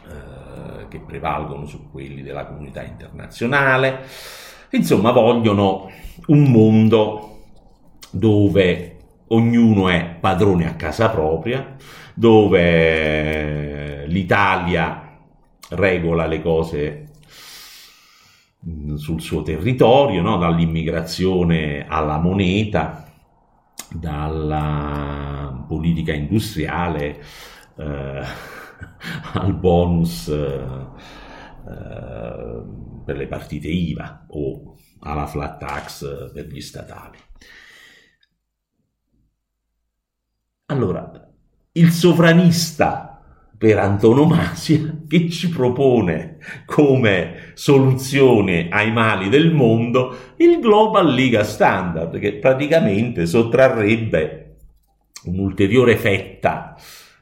eh, 0.06 0.86
che 0.88 1.00
prevalgono 1.00 1.66
su 1.66 1.90
quelli 1.90 2.22
della 2.22 2.46
comunità 2.46 2.84
internazionale, 2.84 4.02
insomma 4.70 5.10
vogliono 5.10 5.90
un 6.26 6.42
mondo 6.50 7.33
dove 8.14 8.96
ognuno 9.28 9.88
è 9.88 10.16
padrone 10.20 10.66
a 10.68 10.74
casa 10.74 11.10
propria, 11.10 11.76
dove 12.14 14.06
l'Italia 14.06 15.18
regola 15.70 16.26
le 16.26 16.40
cose 16.40 17.06
mm, 18.66 18.94
sul 18.94 19.20
suo 19.20 19.42
territorio, 19.42 20.22
no? 20.22 20.36
dall'immigrazione 20.38 21.86
alla 21.88 22.18
moneta, 22.18 23.10
dalla 23.90 25.64
politica 25.66 26.12
industriale 26.12 27.22
eh, 27.76 28.22
al 29.34 29.54
bonus 29.54 30.28
eh, 30.28 30.64
eh, 31.68 32.62
per 33.04 33.16
le 33.16 33.26
partite 33.26 33.68
IVA 33.68 34.26
o 34.28 34.76
alla 35.00 35.26
flat 35.26 35.58
tax 35.58 36.32
per 36.32 36.46
gli 36.46 36.60
statali. 36.60 37.18
Allora, 40.66 41.30
il 41.72 41.90
sovranista 41.90 43.22
per 43.58 43.78
antonomasia 43.78 45.02
che 45.06 45.28
ci 45.28 45.50
propone 45.50 46.38
come 46.64 47.52
soluzione 47.54 48.68
ai 48.70 48.90
mali 48.90 49.28
del 49.28 49.52
mondo 49.52 50.34
il 50.36 50.60
Global 50.60 51.12
Liga 51.12 51.44
Standard, 51.44 52.18
che 52.18 52.34
praticamente 52.34 53.26
sottrarrebbe 53.26 54.56
un'ulteriore 55.24 55.96
fetta 55.96 56.76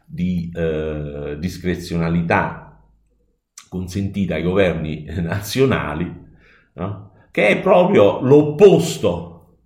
di 0.04 0.50
eh, 0.54 1.36
discrezionalità 1.38 2.80
consentita 3.68 4.34
ai 4.34 4.42
governi 4.42 5.04
nazionali, 5.20 6.12
no? 6.74 7.12
che 7.32 7.48
è 7.48 7.60
proprio 7.60 8.20
l'opposto 8.20 9.56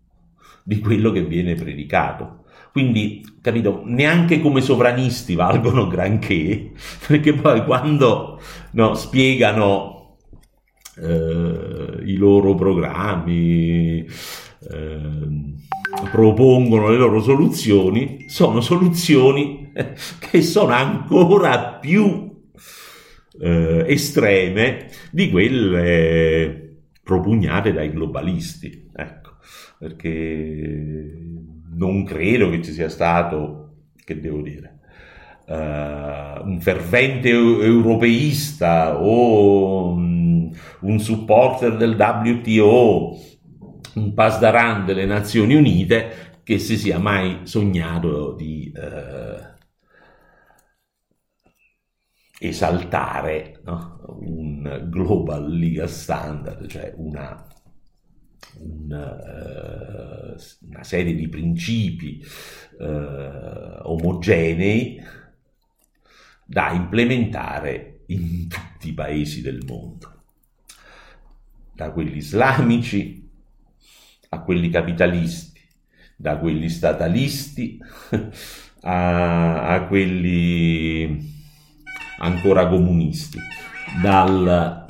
di 0.63 0.79
quello 0.81 1.11
che 1.11 1.25
viene 1.25 1.55
predicato. 1.55 2.45
Quindi, 2.77 3.25
capito, 3.41 3.81
neanche 3.87 4.39
come 4.39 4.61
sovranisti 4.61 5.35
valgono 5.35 5.87
granché, 5.87 6.73
perché 7.09 7.33
poi 7.33 7.65
quando 7.65 8.39
no, 8.73 8.93
spiegano 8.93 10.19
eh, 10.99 12.03
i 12.05 12.17
loro 12.17 12.55
programmi, 12.55 14.01
eh, 14.01 14.09
propongono 16.11 16.91
le 16.91 16.99
loro 16.99 17.23
soluzioni, 17.23 18.27
sono 18.29 18.61
soluzioni 18.61 19.73
che 20.21 20.43
sono 20.43 20.75
ancora 20.75 21.79
più 21.81 22.31
eh, 23.41 23.85
estreme 23.87 24.91
di 25.11 25.31
quelle 25.31 26.83
propugnate 27.03 27.73
dai 27.73 27.91
globalisti. 27.91 28.91
Ecco, 28.95 29.31
perché 29.79 31.56
non 31.77 32.05
credo 32.05 32.51
che 32.51 32.63
ci 32.63 32.73
sia 32.73 32.89
stato, 32.89 33.75
che 34.05 34.19
devo 34.21 34.41
dire, 34.41 34.81
uh, 35.47 36.47
un 36.47 36.59
fervente 36.61 37.29
europeista 37.29 39.01
o 39.01 39.93
um, 39.93 40.51
un 40.81 40.99
supporter 40.99 41.77
del 41.77 41.97
WTO, 41.97 43.19
un 43.95 44.15
pasdaran 44.15 44.85
delle 44.85 45.07
Nazioni 45.07 45.55
Unite 45.55 46.41
che 46.43 46.59
si 46.59 46.77
sia 46.77 46.99
mai 46.99 47.41
sognato 47.45 48.35
di 48.35 48.73
uh, 48.75 49.55
esaltare 52.39 53.61
no? 53.65 53.99
un 54.21 54.87
global 54.89 55.49
legal 55.49 55.89
standard, 55.89 56.67
cioè 56.67 56.93
una 56.97 57.47
un, 58.59 58.91
uh, 58.91 60.67
una 60.69 60.83
serie 60.83 61.15
di 61.15 61.29
principi 61.29 62.25
uh, 62.79 63.91
omogenei 63.91 65.03
da 66.45 66.71
implementare 66.71 68.03
in 68.07 68.47
tutti 68.49 68.89
i 68.91 68.95
paesi 68.95 69.43
del 69.43 69.65
mondo, 69.67 70.23
da 71.73 71.91
quelli 71.91 72.19
islamici 72.19 73.29
a 74.29 74.41
quelli 74.41 74.71
capitalisti, 74.71 75.61
da 76.17 76.39
quelli 76.39 76.69
statalisti 76.69 77.79
a, 78.83 79.69
a 79.69 79.87
quelli 79.87 81.35
ancora 82.19 82.69
comunisti, 82.69 83.39
dal 84.01 84.86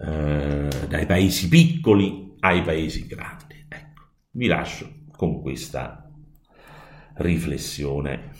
eh, 0.00 0.68
dai 0.88 1.06
paesi 1.06 1.48
piccoli 1.48 2.34
ai 2.40 2.62
paesi 2.62 3.06
grandi. 3.06 3.66
Ecco, 3.68 4.02
vi 4.30 4.46
lascio 4.46 5.06
con 5.10 5.40
questa 5.40 6.08
riflessione. 7.14 8.30